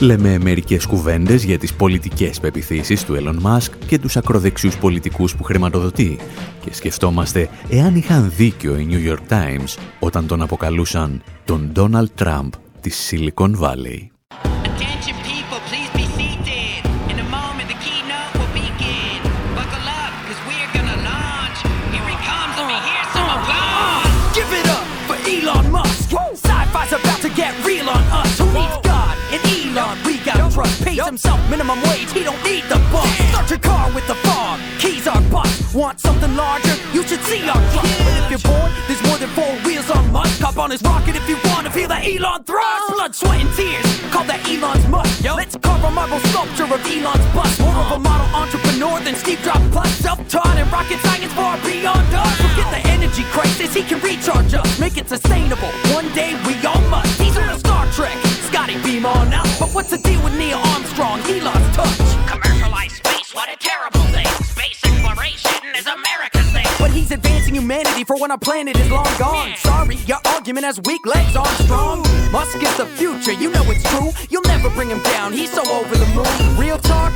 Λέμε 0.00 0.38
μερικές 0.38 0.86
κουβέντες 0.86 1.44
για 1.44 1.58
τις 1.58 1.74
πολιτικές 1.74 2.40
πεπιθήσεις 2.40 3.04
του 3.04 3.16
Elon 3.18 3.46
Musk 3.46 3.70
και 3.86 3.98
τους 3.98 4.16
ακροδεξιούς 4.16 4.78
πολιτικούς 4.78 5.36
που 5.36 5.42
χρηματοδοτεί 5.42 6.18
και 6.64 6.74
σκεφτόμαστε 6.74 7.48
εάν 7.68 7.94
είχαν 7.94 8.32
δίκιο 8.36 8.78
οι 8.78 8.88
New 8.90 9.12
York 9.12 9.32
Times 9.32 9.78
όταν 9.98 10.26
τον 10.26 10.42
αποκαλούσαν 10.42 11.22
τον 11.44 11.72
Donald 11.76 12.24
Trump 12.24 12.48
της 12.80 13.10
Silicon 13.12 13.52
Valley. 13.60 14.17
Pays 30.98 31.06
himself 31.06 31.38
minimum 31.48 31.80
wage. 31.82 32.10
He 32.10 32.24
don't 32.24 32.42
need 32.42 32.64
the 32.64 32.74
bus. 32.90 33.06
Start 33.30 33.50
your 33.50 33.60
car 33.60 33.86
with 33.94 34.06
the 34.08 34.16
fog. 34.26 34.58
Keys 34.80 35.06
are 35.06 35.22
bust. 35.30 35.72
Want 35.72 36.00
something 36.00 36.34
larger? 36.34 36.74
You 36.92 37.06
should 37.06 37.20
see 37.20 37.38
our 37.48 37.62
truck. 37.70 37.86
But 38.02 38.14
if 38.18 38.30
you're 38.30 38.42
bored, 38.42 38.72
there's 38.88 39.02
more 39.06 39.18
than 39.18 39.30
four 39.30 39.52
wheels 39.62 39.88
on 39.90 40.10
Musk. 40.10 40.40
Hop 40.40 40.58
on 40.58 40.72
his 40.72 40.82
rocket 40.82 41.14
if 41.14 41.28
you 41.28 41.38
want 41.54 41.66
to 41.66 41.72
feel 41.72 41.86
that 41.88 42.02
Elon 42.04 42.42
thrust. 42.42 42.90
Blood, 42.90 43.14
sweat, 43.14 43.40
and 43.40 43.54
tears. 43.54 43.86
Call 44.10 44.24
that 44.24 44.42
Elon's 44.42 44.88
must. 44.88 45.22
Let's 45.22 45.56
carve 45.56 45.84
a 45.84 45.90
marble 45.90 46.18
sculpture 46.34 46.66
of 46.66 46.82
Elon's 46.82 47.26
bust. 47.30 47.60
More 47.60 47.78
of 47.78 47.92
a 47.92 47.98
model 47.98 48.26
entrepreneur 48.34 48.98
than 48.98 49.14
Steve 49.14 49.38
Jobs 49.46 49.68
plus. 49.70 49.90
Self-taught 50.02 50.56
and 50.58 50.66
rocket 50.72 50.98
science 51.06 51.32
far 51.32 51.62
beyond 51.62 52.10
us. 52.10 52.34
Forget 52.42 52.68
the 52.74 52.82
energy 52.90 53.22
crisis. 53.30 53.72
He 53.72 53.82
can 53.82 54.00
recharge 54.02 54.52
us. 54.52 54.80
Make 54.80 54.98
it 54.98 55.08
sustainable. 55.08 55.70
One 55.94 56.10
day 56.12 56.34
we 56.42 56.58
all 56.66 56.82
must. 56.90 57.20
He's 57.22 57.38
on 57.38 57.48
a 57.54 57.58
Star 57.58 57.86
Trek. 57.92 58.18
Scotty 58.50 58.82
beam 58.82 59.06
on 59.06 59.32
out. 59.32 59.46
But 59.60 59.70
what's 59.70 59.90
the 59.90 59.98
deal 59.98 60.22
with 60.24 60.34
Neil? 60.34 60.67
he 61.28 61.40
lost 61.40 61.74
touch. 61.74 61.98
Commercialized 62.26 62.96
space, 62.96 63.34
what 63.34 63.48
a 63.52 63.56
terrible 63.56 64.00
thing. 64.14 64.26
Space 64.44 64.80
exploration 64.84 65.60
is 65.76 65.86
America's 65.86 66.50
thing. 66.52 66.66
But 66.78 66.90
he's 66.90 67.10
advancing 67.10 67.54
humanity 67.54 68.04
for 68.04 68.18
when 68.18 68.30
our 68.30 68.38
planet 68.38 68.76
is 68.78 68.90
long 68.90 69.12
gone. 69.18 69.50
Yeah. 69.50 69.54
Sorry, 69.56 69.96
your 70.06 70.18
argument 70.26 70.64
has 70.64 70.80
weak 70.84 71.04
legs, 71.06 71.36
Armstrong. 71.36 72.00
Musk 72.32 72.62
is 72.62 72.76
the 72.76 72.86
future, 72.86 73.32
you 73.32 73.50
know 73.50 73.64
it's 73.66 73.84
true. 73.90 74.10
You'll 74.30 74.48
never 74.48 74.70
bring 74.70 74.88
him 74.88 75.02
down, 75.02 75.32
he's 75.32 75.52
so 75.52 75.62
over 75.70 75.94
the 75.96 76.06
moon. 76.16 76.56
Real 76.58 76.78
talk, 76.78 77.12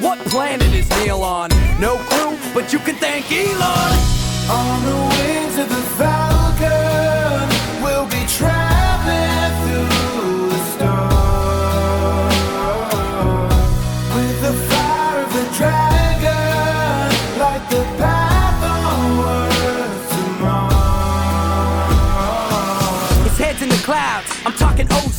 what 0.00 0.18
planet 0.26 0.72
is 0.74 0.88
Neil 0.98 1.22
on? 1.22 1.50
No 1.78 1.96
clue, 2.08 2.36
but 2.52 2.72
you 2.72 2.80
can 2.80 2.96
thank 2.96 3.30
Elon. 3.30 3.98
On 4.50 4.84
the 4.84 5.16
winds 5.16 5.58
of 5.58 5.68
the 5.68 5.82
valley. 5.96 6.33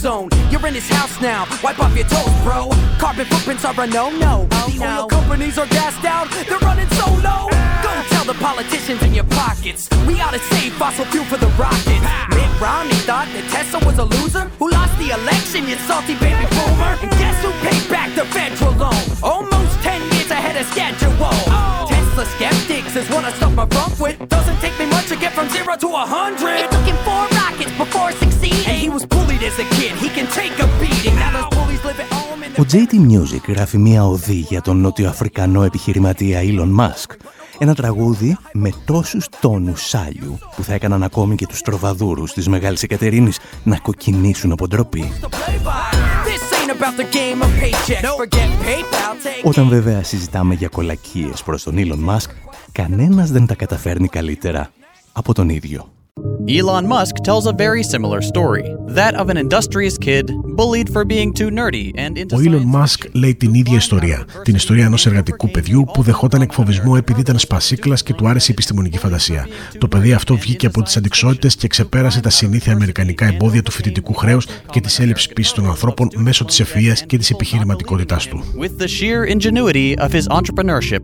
Ozone. 0.05 0.29
You're 0.51 0.65
in 0.67 0.73
his 0.73 0.87
house 0.89 1.19
now. 1.21 1.45
Wipe 1.63 1.79
off 1.79 1.95
your 1.95 2.07
toes, 2.07 2.35
bro. 2.43 2.69
Carbon 2.99 3.25
footprints 3.25 3.65
are 3.65 3.73
a 3.79 3.87
no-no. 3.87 4.47
Oh, 4.51 4.69
the 4.69 4.85
oil 4.85 5.07
companies 5.07 5.57
are 5.57 5.67
gassed 5.67 6.05
out. 6.05 6.29
They're 6.47 6.59
running 6.59 6.89
so 6.89 7.05
low. 7.25 7.49
Go 7.81 7.91
tell 8.09 8.25
the 8.25 8.37
politicians 8.39 9.01
in 9.03 9.13
your 9.13 9.25
pockets. 9.25 9.89
We 10.07 10.21
ought 10.21 10.33
to 10.33 10.39
save 10.39 10.73
fossil 10.73 11.05
fuel 11.05 11.25
for 11.25 11.37
the 11.37 11.49
rockets. 11.57 12.05
Mitt 12.29 12.51
Romney 12.61 12.99
thought 13.09 13.27
that 13.33 13.45
Tesla 13.51 13.79
was 13.85 13.97
a 13.97 14.05
loser 14.05 14.45
who 14.59 14.69
lost 14.69 14.97
the 14.97 15.09
election. 15.09 15.67
You 15.67 15.75
salty 15.89 16.15
baby 16.15 16.45
boomer. 16.53 16.93
And 17.01 17.11
guess 17.17 17.37
who 17.43 17.51
paid 17.65 17.89
back 17.89 18.13
the 18.15 18.25
federal 18.25 18.73
loan? 18.73 19.01
Almost 19.23 19.73
10 19.81 20.01
years 20.13 20.31
ahead 20.31 20.55
of 20.55 20.65
schedule. 20.71 21.13
Oh. 21.19 21.85
Tesla 21.89 22.25
skeptics 22.37 22.95
is 22.95 23.09
what 23.09 23.25
I 23.25 23.31
stuff 23.33 23.53
my 23.53 23.65
front 23.67 23.99
with. 23.99 24.29
Doesn't 24.29 24.59
take 24.59 24.77
me 24.79 24.85
much 24.85 25.07
to 25.09 25.15
get 25.15 25.33
from 25.33 25.49
zero 25.49 25.75
to 25.75 25.87
a 25.87 26.05
hundred. 26.05 26.74
Ο 32.57 32.63
JT 32.71 32.93
Music 32.93 33.47
γράφει 33.47 33.77
μία 33.77 34.05
οδή 34.05 34.35
για 34.35 34.61
τον 34.61 34.77
νότιο-αφρικανό 34.77 35.63
επιχειρηματία 35.63 36.41
Elon 36.43 36.75
Musk. 36.79 37.15
Ένα 37.57 37.75
τραγούδι 37.75 38.37
με 38.53 38.69
τόσους 38.85 39.27
τόνους 39.39 39.87
σάλιου 39.87 40.37
που 40.55 40.63
θα 40.63 40.73
έκαναν 40.73 41.03
ακόμη 41.03 41.35
και 41.35 41.47
τους 41.47 41.61
τροβαδούρους 41.61 42.33
της 42.33 42.47
Μεγάλης 42.47 42.83
Εκατερίνης 42.83 43.39
να 43.63 43.77
κοκκινήσουν 43.77 44.51
από 44.51 44.67
ντροπή. 44.67 45.11
This 45.11 45.27
ain't 46.57 46.71
about 46.71 46.95
the 46.99 47.07
game 47.15 47.41
of 47.43 47.49
paychecks. 47.61 48.01
Forget 48.01 48.49
PayPal. 48.65 49.43
Take 49.43 49.43
Όταν 49.43 49.69
βέβαια 49.69 50.03
συζητάμε 50.03 50.53
για 50.53 50.67
κολακίες 50.67 51.43
προς 51.43 51.63
τον 51.63 51.75
Elon 51.77 52.09
Musk, 52.09 52.29
κανένας 52.71 53.31
δεν 53.31 53.45
τα 53.45 53.55
καταφέρνει 53.55 54.07
καλύτερα 54.07 54.71
από 55.13 55.33
τον 55.33 55.49
ίδιο. 55.49 55.94
Elon 56.47 56.85
Musk 56.87 57.15
tells 57.23 57.47
a 57.47 57.51
very 57.51 57.81
similar 57.81 58.21
story 58.21 58.63
that 58.87 59.13
of 59.15 59.29
an 59.29 59.37
industrious 59.37 59.97
kid 59.97 60.25
bullied 60.55 60.87
for 60.93 61.03
being 61.03 61.33
too 61.33 61.49
nerdy 61.49 61.91
and 61.97 62.17
into 62.17 62.35
Ο 62.35 62.39
Elon 62.39 62.65
Musk 62.75 63.05
λέει 63.13 63.35
την 63.35 63.53
ίδια 63.53 63.75
ιστορία. 63.75 64.25
Την 64.43 64.55
ιστορία 64.55 64.85
ενός 64.85 65.05
εργατικού 65.05 65.51
παιδιού 65.51 65.85
που 65.93 66.01
δεχόταν 66.01 66.41
εκφοβισμό 66.41 66.93
επειδή 66.97 67.19
ήταν 67.19 67.39
σπασίκλας 67.39 68.03
και 68.03 68.13
του 68.13 68.27
άρεσε 68.27 68.45
η 68.49 68.51
επιστημονική 68.51 68.97
φαντασία. 68.97 69.47
Το 69.77 69.87
παιδί 69.87 70.13
αυτό 70.13 70.35
βγήκε 70.35 70.65
από 70.65 70.81
τις 70.81 70.97
αντικσότητες 70.97 71.55
και 71.55 71.67
ξεπέρασε 71.67 72.19
τα 72.19 72.29
συνήθεια 72.29 72.73
αμερικανικά 72.73 73.25
εμπόδια 73.25 73.63
του 73.63 73.71
φοιτητικού 73.71 74.13
χρέους 74.13 74.47
και 74.71 74.81
της 74.81 74.99
έλλειψης 74.99 75.27
πίστη 75.33 75.55
των 75.55 75.69
ανθρώπων 75.69 76.09
μέσω 76.15 76.45
της 76.45 76.59
ευφυία 76.59 76.93
και 76.93 77.17
της 77.17 77.29
επιχειρηματικότητάς 77.29 78.27
του. 78.27 78.43
with 78.57 78.81
the 78.83 78.87
sheer 78.87 79.35
ingenuity 79.35 79.95
of 80.05 80.11
his 80.11 80.27
entrepreneurship. 80.37 80.99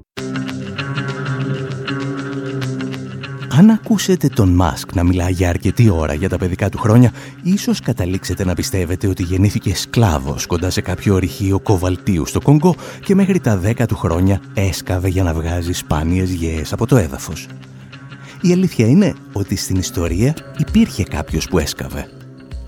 Αν 3.53 3.69
ακούσετε 3.69 4.27
τον 4.27 4.49
Μάσκ 4.49 4.93
να 4.93 5.03
μιλά 5.03 5.29
για 5.29 5.49
αρκετή 5.49 5.89
ώρα 5.89 6.13
για 6.13 6.29
τα 6.29 6.37
παιδικά 6.37 6.69
του 6.69 6.77
χρόνια, 6.77 7.11
ίσως 7.43 7.79
καταλήξετε 7.79 8.45
να 8.45 8.53
πιστεύετε 8.53 9.07
ότι 9.07 9.23
γεννήθηκε 9.23 9.75
σκλάβος 9.75 10.45
κοντά 10.45 10.69
σε 10.69 10.81
κάποιο 10.81 11.13
ορυχείο 11.13 11.59
κοβαλτίου 11.59 12.25
στο 12.25 12.41
Κονγκό 12.41 12.75
και 13.05 13.15
μέχρι 13.15 13.39
τα 13.39 13.61
10 13.63 13.85
του 13.87 13.95
χρόνια 13.95 14.41
έσκαβε 14.53 15.07
για 15.07 15.23
να 15.23 15.33
βγάζει 15.33 15.71
σπάνιες 15.71 16.31
γέες 16.31 16.73
από 16.73 16.85
το 16.85 16.97
έδαφος. 16.97 17.47
Η 18.41 18.51
αλήθεια 18.51 18.87
είναι 18.87 19.13
ότι 19.33 19.55
στην 19.55 19.75
ιστορία 19.75 20.35
υπήρχε 20.57 21.03
κάποιος 21.03 21.47
που 21.47 21.57
έσκαβε. 21.57 22.09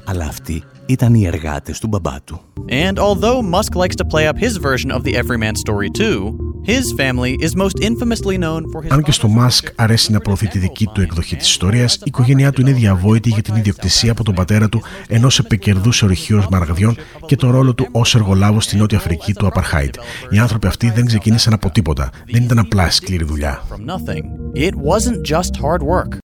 Αλλά 0.06 0.26
αυτοί 0.26 0.64
ήταν 0.86 1.14
οι 1.14 1.26
εργάτες 1.26 1.80
του 1.80 1.88
μπαμπά 1.88 2.22
του. 2.24 2.42
And 2.70 2.98
although 2.98 3.42
Musk 3.42 3.76
likes 3.76 3.96
to 4.02 4.06
play 4.14 4.28
up 4.28 4.38
his 4.38 4.58
version 4.58 4.92
of 4.92 5.04
the 5.04 5.16
everyman 5.22 5.56
story 5.66 5.90
too, 6.02 6.18
his 6.66 6.86
family 7.02 7.34
is 7.46 7.52
most 7.56 7.78
infamously 7.90 8.38
known 8.38 8.62
for 8.72 8.82
his 8.84 8.92
Αν 8.92 9.04
και 9.04 9.12
στο 9.12 9.28
Μάσκ 9.28 9.68
αρέσει 9.76 10.12
να 10.12 10.20
προωθεί 10.20 10.48
τη 10.48 10.60
δική 10.60 10.90
του 10.94 11.02
εκδοχή 11.02 11.36
της 11.36 11.50
ιστορίας, 11.50 11.96
η 11.96 12.02
οικογένειά 12.04 12.52
του 12.52 12.62
είναι 12.62 12.72
διαβόητη 12.72 13.30
για 13.30 13.42
την 13.42 13.56
ιδιοκτησία 13.56 14.12
από 14.12 14.24
τον 14.24 14.34
πατέρα 14.34 14.70
του 14.70 14.82
ενός 15.08 15.40
επικερδούς 15.40 16.02
ορυχείου 16.02 16.44
μαραγδιών 16.52 16.96
και 17.26 17.36
το 17.36 17.50
ρόλο 17.50 17.74
του 17.74 17.88
ως 17.92 18.16
εργολάβος 18.16 18.64
στη 18.64 18.78
Νότια 18.78 18.98
Αφρική 18.98 19.34
του 19.34 19.48
Απαρχάιτ. 19.48 19.96
Οι 20.30 20.38
άνθρωποι 20.38 20.68
αυτοί 20.68 20.90
δεν 20.90 21.06
ξεκίνησαν 21.06 21.54
από 21.54 21.70
τίποτα. 21.70 22.10
Δεν 22.32 22.44
ήταν 22.44 22.60
απλά 22.60 22.92
σκληρή 22.92 23.24
δουλειά. 23.24 23.62
from 23.70 23.86
nothing. 23.86 24.24
It 24.54 24.76
wasn't 24.76 25.24
just 25.24 25.56
hard 25.58 25.82
work. 25.82 26.23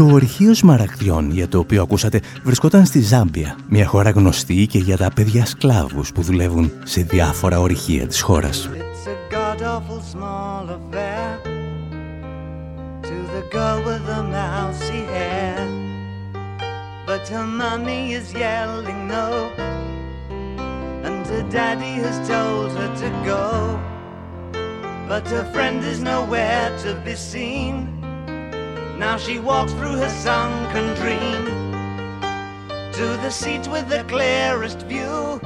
Το 0.00 0.06
ορυχείο 0.06 0.54
Σμαραγδιών 0.54 1.30
για 1.30 1.48
το 1.48 1.58
οποίο 1.58 1.82
ακούσατε 1.82 2.20
βρισκόταν 2.42 2.86
στη 2.86 3.00
Ζάμπια, 3.00 3.56
μια 3.68 3.86
χώρα 3.86 4.10
γνωστή 4.10 4.66
και 4.66 4.78
για 4.78 4.96
τα 4.96 5.10
παιδιά 5.14 5.46
σκλάβους 5.46 6.12
που 6.12 6.22
δουλεύουν 6.22 6.72
σε 6.84 7.02
διάφορα 7.02 7.60
ορυχεία 7.60 8.06
της 8.06 8.20
χώρας. 8.20 8.70
It's 8.72 9.06
a 9.06 9.34
god 9.34 9.62
awful 9.62 10.00
small 10.14 10.64
affair 10.78 11.28
to 13.08 13.16
the 13.34 13.44
girl 13.56 13.78
with 13.86 14.02
the 14.12 14.22
mousy 14.36 15.02
hair. 15.14 15.58
But 17.06 17.22
her 17.34 17.46
mummy 17.60 18.02
is 18.18 18.26
yelling 18.44 19.00
no, 19.16 19.28
and 21.06 21.22
her 21.32 21.44
daddy 21.56 21.94
has 22.04 22.16
told 22.34 22.70
her 22.80 22.90
to 23.02 23.08
go. 23.32 23.46
But 25.10 25.24
her 25.34 25.46
friend 25.54 25.78
is 25.92 25.98
nowhere 26.12 26.68
to 26.84 26.90
be 27.06 27.14
seen. 27.32 27.99
Now 29.00 29.16
she 29.16 29.38
walks 29.38 29.72
through 29.72 29.96
her 29.96 30.10
sunken 30.10 30.94
dream 30.94 31.46
to 32.92 33.06
the 33.24 33.30
seat 33.30 33.66
with 33.66 33.88
the 33.88 34.04
clearest 34.06 34.82
view 34.82 35.40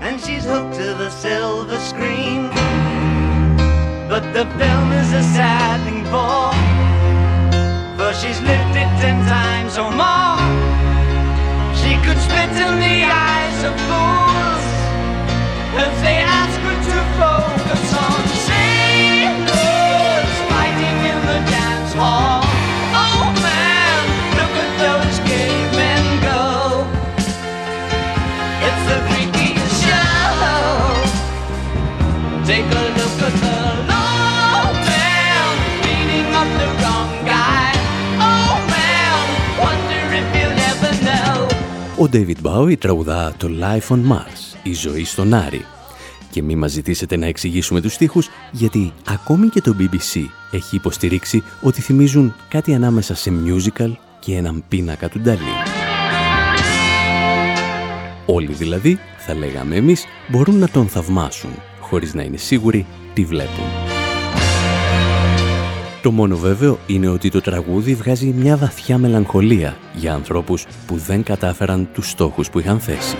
and 0.00 0.18
she's 0.18 0.44
hooked 0.46 0.74
to 0.76 0.94
the 0.94 1.10
silver 1.10 1.78
screen. 1.78 2.48
But 4.08 4.24
the 4.32 4.46
film 4.56 4.90
is 4.92 5.12
a 5.12 5.22
sad 5.36 5.84
thing 5.84 6.02
for, 6.08 6.48
for 7.98 8.10
she's 8.14 8.40
lived 8.40 8.74
it 8.82 8.90
ten 9.04 9.18
times 9.28 9.76
or 9.76 9.90
more. 9.92 10.40
She 11.76 11.92
could 12.04 12.16
spit 12.26 12.50
in 12.56 12.74
the 12.88 12.98
eyes 13.04 13.58
of 13.68 13.74
fools 13.86 14.64
if 15.84 15.92
they 16.00 16.18
Ο 42.00 42.08
David 42.12 42.36
Bowie 42.42 42.78
τραγουδά 42.78 43.34
το 43.36 43.48
Life 43.60 43.94
on 43.94 44.12
Mars, 44.12 44.58
η 44.62 44.72
ζωή 44.72 45.04
στον 45.04 45.34
Άρη. 45.34 45.64
Και 46.30 46.42
μη 46.42 46.56
μας 46.56 46.70
ζητήσετε 46.70 47.16
να 47.16 47.26
εξηγήσουμε 47.26 47.80
τους 47.80 47.92
στίχους, 47.92 48.28
γιατί 48.50 48.92
ακόμη 49.08 49.48
και 49.48 49.60
το 49.60 49.76
BBC 49.78 50.20
έχει 50.50 50.76
υποστηρίξει 50.76 51.42
ότι 51.60 51.80
θυμίζουν 51.80 52.34
κάτι 52.48 52.74
ανάμεσα 52.74 53.14
σε 53.14 53.32
musical 53.46 53.92
και 54.20 54.36
έναν 54.36 54.64
πίνακα 54.68 55.08
του 55.08 55.20
Νταλή. 55.20 55.54
Όλοι 58.26 58.52
δηλαδή, 58.52 58.98
θα 59.18 59.34
λέγαμε 59.34 59.76
εμείς, 59.76 60.04
μπορούν 60.28 60.58
να 60.58 60.68
τον 60.68 60.88
θαυμάσουν, 60.88 61.50
χωρίς 61.80 62.14
να 62.14 62.22
είναι 62.22 62.36
σίγουροι 62.36 62.86
τι 63.14 63.24
βλέπουν. 63.24 63.97
Το 66.02 66.10
μόνο 66.10 66.36
βέβαιο 66.36 66.78
είναι 66.86 67.08
ότι 67.08 67.30
το 67.30 67.40
τραγούδι 67.40 67.94
βγάζει 67.94 68.26
μια 68.26 68.56
βαθιά 68.56 68.98
μελαγχολία 68.98 69.76
για 69.94 70.14
ανθρώπους 70.14 70.66
που 70.86 70.96
δεν 70.96 71.22
κατάφεραν 71.22 71.88
τους 71.92 72.10
στόχους 72.10 72.50
που 72.50 72.58
είχαν 72.58 72.80
θέσει. 72.80 73.16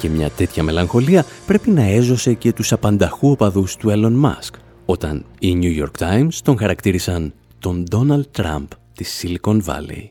Και 0.00 0.08
μια 0.08 0.30
τέτοια 0.30 0.62
μελαγχολία 0.62 1.24
πρέπει 1.46 1.70
να 1.70 1.82
έζωσε 1.82 2.32
και 2.32 2.52
τους 2.52 2.72
απανταχού 2.72 3.30
οπαδούς 3.30 3.76
του 3.76 3.88
Elon 3.90 4.24
Musk, 4.24 4.58
όταν 4.84 5.24
οι 5.38 5.58
New 5.60 5.82
York 5.82 6.06
Times 6.06 6.34
τον 6.42 6.58
χαρακτήρισαν 6.58 7.32
τον 7.58 7.84
Donald 7.90 8.42
Trump 8.42 8.66
της 8.94 9.22
Silicon 9.22 9.58
Valley. 9.64 10.10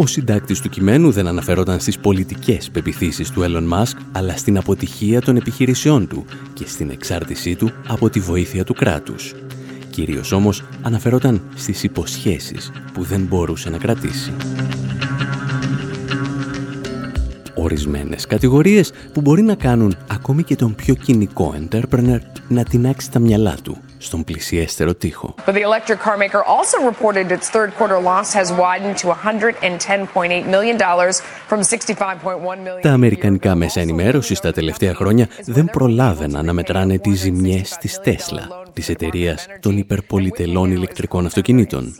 Ο 0.00 0.06
συντάκτης 0.06 0.60
του 0.60 0.68
κειμένου 0.68 1.10
δεν 1.10 1.26
αναφερόταν 1.26 1.80
στις 1.80 1.98
πολιτικές 1.98 2.70
πεπιθήσεις 2.70 3.30
του 3.30 3.42
Elon 3.42 3.72
Musk, 3.72 3.96
αλλά 4.12 4.36
στην 4.36 4.56
αποτυχία 4.56 5.20
των 5.20 5.36
επιχειρήσεών 5.36 6.08
του 6.08 6.24
και 6.52 6.64
στην 6.66 6.90
εξάρτησή 6.90 7.54
του 7.56 7.70
από 7.88 8.10
τη 8.10 8.20
βοήθεια 8.20 8.64
του 8.64 8.74
κράτους. 8.74 9.34
Κυρίως 9.90 10.32
όμως 10.32 10.64
αναφερόταν 10.82 11.40
στις 11.54 11.82
υποσχέσεις 11.82 12.72
που 12.92 13.02
δεν 13.02 13.20
μπορούσε 13.20 13.70
να 13.70 13.78
κρατήσει. 13.78 14.32
Ορισμένες 17.54 18.26
κατηγορίες 18.26 18.92
που 19.12 19.20
μπορεί 19.20 19.42
να 19.42 19.54
κάνουν 19.54 19.96
ακόμη 20.08 20.42
και 20.42 20.56
τον 20.56 20.74
πιο 20.74 20.94
κοινικό 20.94 21.54
entrepreneur 21.58 22.18
να 22.48 22.62
τεινάξει 22.62 23.10
τα 23.10 23.18
μυαλά 23.18 23.54
του 23.62 23.76
στον 23.98 24.24
πλησιέστερο 24.24 24.94
τοίχο. 24.94 25.34
But 25.46 25.54
the 25.54 25.62
electric 25.62 25.98
car 26.06 26.16
maker 26.16 26.42
also 26.56 26.76
reported 26.90 27.26
its 27.36 27.46
third 27.50 27.70
quarter 27.78 27.98
loss 28.10 28.32
has 28.32 28.48
widened 28.52 28.96
to 29.02 29.06
110.8 29.08 30.46
million 30.54 30.76
dollars 30.76 31.14
from 31.48 31.60
65.1 31.60 32.58
million. 32.62 32.80
Τα 32.82 32.92
αμερικανικά 32.92 33.54
μέσα 33.54 33.80
ενημέρωσης 33.80 34.40
τα 34.40 34.52
τελευταία 34.52 34.94
χρόνια 34.94 35.28
δεν 35.46 35.64
προλάβαιναν 35.64 36.44
να 36.44 36.52
μετράνε 36.52 36.98
τις 36.98 37.20
ζημιές 37.20 37.76
της 37.80 38.00
Τέσλα, 38.00 38.48
της 38.72 38.88
εταιρείας 38.88 39.46
των 39.60 39.78
υπερπολιτελών 39.78 40.70
ηλεκτρικών 40.70 41.26
αυτοκινήτων 41.26 41.94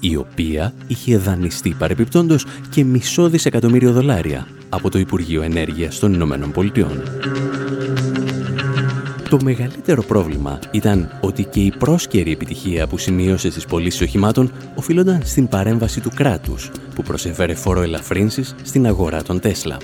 η 0.00 0.16
οποία 0.16 0.72
είχε 0.86 1.16
δανειστεί 1.16 1.74
παρεπιπτόντος 1.78 2.46
και 2.70 2.84
μισό 2.84 3.28
δισεκατομμύριο 3.28 3.92
δολάρια 3.92 4.46
από 4.68 4.90
το 4.90 4.98
Υπουργείο 4.98 5.42
Ενέργειας 5.42 5.98
των 5.98 6.14
Ηνωμένων 6.14 6.52
Πολιτειών. 6.52 7.02
Το 9.30 9.38
μεγαλύτερο 9.42 10.02
πρόβλημα 10.02 10.58
ήταν 10.70 11.18
ότι 11.20 11.44
και 11.44 11.60
η 11.60 11.72
πρόσκαιρη 11.78 12.32
επιτυχία 12.32 12.86
που 12.86 12.98
σημείωσε 12.98 13.50
στις 13.50 13.64
πωλήσεις 13.64 14.00
οχημάτων 14.00 14.52
οφείλονταν 14.74 15.20
στην 15.24 15.48
παρέμβαση 15.48 16.00
του 16.00 16.10
κράτους 16.14 16.70
που 16.94 17.02
προσέφερε 17.02 17.54
φοροελαφρύνσεις 17.54 18.54
στην 18.62 18.86
αγορά 18.86 19.22
των 19.22 19.40
Τέσλα. 19.40 19.76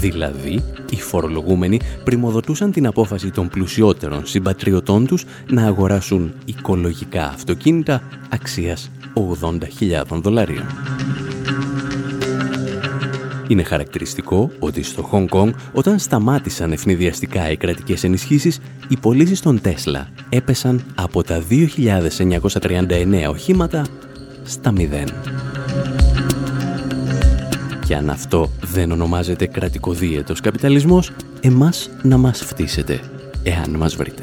Δηλαδή, 0.00 0.64
οι 0.90 0.96
φορολογούμενοι 0.96 1.80
πρημοδοτούσαν 2.04 2.72
την 2.72 2.86
απόφαση 2.86 3.30
των 3.30 3.48
πλουσιότερων 3.48 4.26
συμπατριωτών 4.26 5.06
τους 5.06 5.24
να 5.50 5.66
αγοράσουν 5.66 6.32
οικολογικά 6.44 7.28
αυτοκίνητα 7.28 8.02
αξίας 8.28 8.90
80.000 9.80 10.20
δολαρίων. 10.22 10.66
Είναι 13.48 13.62
χαρακτηριστικό 13.62 14.50
ότι 14.58 14.82
στο 14.82 15.02
Χονγκ 15.02 15.28
Κονγκ 15.28 15.52
όταν 15.72 15.98
σταμάτησαν 15.98 16.72
ευνηδιαστικά 16.72 17.50
οι 17.50 17.56
κρατικές 17.56 18.04
ενισχύσεις, 18.04 18.60
οι 18.88 18.96
πωλήσεις 18.96 19.40
των 19.40 19.60
Τέσλα 19.60 20.08
έπεσαν 20.28 20.84
από 20.94 21.22
τα 21.22 21.42
2.939 21.50 23.28
οχήματα 23.28 23.86
στα 24.44 24.72
0. 24.76 24.80
Και 27.86 27.94
αν 27.94 28.10
αυτό 28.10 28.50
δεν 28.60 28.90
ονομάζεται 28.90 29.46
κρατικοδίαιτος 29.46 30.40
καπιταλισμός, 30.40 31.12
εμάς 31.40 31.90
να 32.02 32.16
μας 32.16 32.44
φτύσετε, 32.44 33.00
εάν 33.42 33.70
μας 33.70 33.96
βρείτε. 33.96 34.22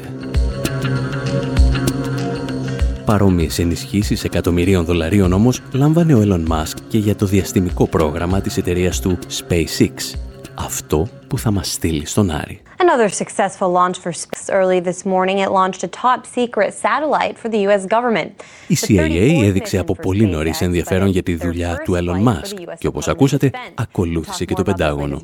Παρόμοιες 3.04 3.58
ενισχύσεις 3.58 4.24
εκατομμυρίων 4.24 4.84
δολαρίων 4.84 5.32
όμως 5.32 5.60
λάμβανε 5.72 6.14
ο 6.14 6.22
Elon 6.24 6.52
Musk 6.52 6.76
και 6.88 6.98
για 6.98 7.16
το 7.16 7.26
διαστημικό 7.26 7.86
πρόγραμμα 7.86 8.40
της 8.40 8.56
εταιρείας 8.56 9.00
του 9.00 9.18
SpaceX. 9.38 10.18
Αυτό 10.54 11.08
που 11.26 11.38
θα 11.38 11.50
μας 11.50 11.72
στείλει 11.72 12.06
στον 12.06 12.30
Άρη. 12.30 12.62
Another 12.78 13.08
successful 13.08 13.70
launch 13.80 13.96
for 14.04 14.12
SpaceX 14.12 14.50
early 14.58 14.80
this 14.80 15.00
morning. 15.04 15.36
It 15.44 15.50
launched 15.60 15.82
a 15.84 15.90
top 16.04 16.20
secret 16.38 16.70
satellite 16.84 17.36
for 17.42 17.48
the 17.48 17.60
US 17.68 17.86
government. 17.86 18.30
Η 18.66 18.76
CIA 18.80 19.44
έδειξε 19.44 19.78
από 19.78 19.94
πολύ 19.94 20.26
νωρίς 20.26 20.60
ενδιαφέρον 20.60 21.08
για 21.08 21.22
τη 21.22 21.34
δουλειά 21.34 21.80
του 21.84 21.94
Elon 21.94 22.28
Musk 22.28 22.74
και 22.78 22.86
όπως 22.86 23.08
ακούσατε 23.08 23.50
ακολούθησε 23.74 24.44
και 24.44 24.54
το 24.54 24.62
Πεντάγωνο. 24.62 25.22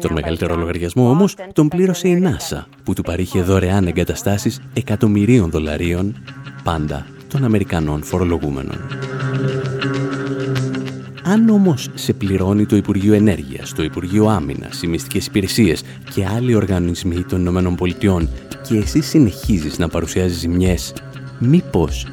Τον 0.00 0.12
μεγαλύτερο 0.12 0.56
λογαριασμό 0.56 1.10
όμως 1.10 1.36
τον 1.52 1.68
πλήρωσε 1.68 2.08
η 2.08 2.22
NASA 2.24 2.64
που 2.84 2.92
του 2.92 3.02
παρήχε 3.02 3.40
δωρεάν 3.40 3.86
εγκαταστάσεις 3.86 4.60
εκατομμυρίων 4.74 5.50
δολαρίων 5.50 6.22
πάντα 6.66 7.06
των 7.28 7.44
Αμερικανών 7.44 8.02
φορολογούμενων. 8.02 8.76
Αν 11.22 11.48
όμως 11.48 11.88
σε 11.94 12.12
πληρώνει 12.12 12.66
το 12.66 12.76
Υπουργείο 12.76 13.14
Ενέργειας, 13.14 13.72
το 13.72 13.82
Υπουργείο 13.82 14.26
Άμυνας, 14.26 14.82
οι 14.82 14.86
μυστικές 14.86 15.26
υπηρεσίες 15.26 15.82
και 16.14 16.26
άλλοι 16.26 16.54
οργανισμοί 16.54 17.22
των 17.22 17.40
Ηνωμένων 17.40 17.74
Πολιτειών 17.74 18.28
και 18.68 18.76
εσύ 18.76 19.00
συνεχίζεις 19.00 19.78
να 19.78 19.88
παρουσιάζεις 19.88 20.38
ζημιές, 20.38 20.92
μήπως, 21.38 22.06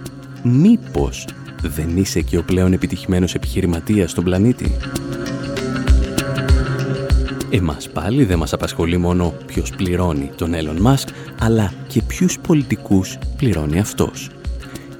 μήπως 0.43 1.25
δεν 1.61 1.97
είσαι 1.97 2.21
και 2.21 2.37
ο 2.37 2.43
πλέον 2.43 2.73
επιτυχημένος 2.73 3.35
επιχειρηματίας 3.35 4.11
στον 4.11 4.23
πλανήτη; 4.23 4.71
Εμάς 7.49 7.89
πάλι 7.89 8.23
δεν 8.23 8.37
μας 8.37 8.53
απασχολεί 8.53 8.97
μόνο 8.97 9.33
ποιος 9.45 9.69
πληρώνει 9.69 10.31
τον 10.35 10.53
Elon 10.53 10.87
Musk, 10.87 11.07
αλλά 11.39 11.73
και 11.87 12.01
ποιους 12.07 12.39
πολιτικούς 12.39 13.17
πληρώνει 13.37 13.79
αυτός. 13.79 14.29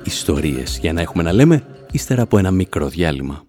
Ιστορίες 0.04 0.78
για 0.82 0.94
να 0.94 1.02
έχουμε 1.02 1.24
να 1.24 1.34
λέμε, 1.34 1.64
ύστερα 1.92 2.22
από 2.22 2.38
ένα 2.38 2.52
μικρό 2.52 2.88
διάλειμμα. 2.88 3.44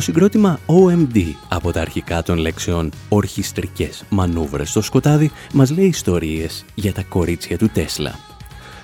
Το 0.00 0.06
συγκρότημα 0.06 0.60
OMD 0.66 1.32
από 1.48 1.72
τα 1.72 1.80
αρχικά 1.80 2.22
των 2.22 2.38
λέξεων 2.38 2.92
«ορχιστρικές 3.08 4.04
μανούβρες 4.08 4.70
στο 4.70 4.82
σκοτάδι» 4.82 5.30
μας 5.52 5.70
λέει 5.70 5.86
ιστορίες 5.86 6.64
για 6.74 6.92
τα 6.92 7.02
κορίτσια 7.02 7.58
του 7.58 7.68
Τέσλα. 7.68 8.18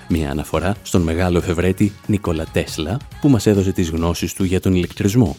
Μια 0.07 0.31
αναφορά 0.31 0.75
στον 0.81 1.01
μεγάλο 1.01 1.37
εφευρέτη 1.37 1.93
Νίκολα 2.07 2.45
Τέσλα 2.51 2.97
που 3.21 3.29
μας 3.29 3.45
έδωσε 3.45 3.71
τις 3.71 3.89
γνώσεις 3.89 4.33
του 4.33 4.43
για 4.43 4.59
τον 4.59 4.73
ηλεκτρισμό. 4.73 5.35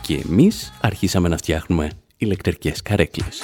Και 0.00 0.22
εμείς 0.28 0.72
αρχίσαμε 0.80 1.28
να 1.28 1.36
φτιάχνουμε 1.36 1.90
ηλεκτρικές 2.16 2.82
καρέκλες. 2.82 3.42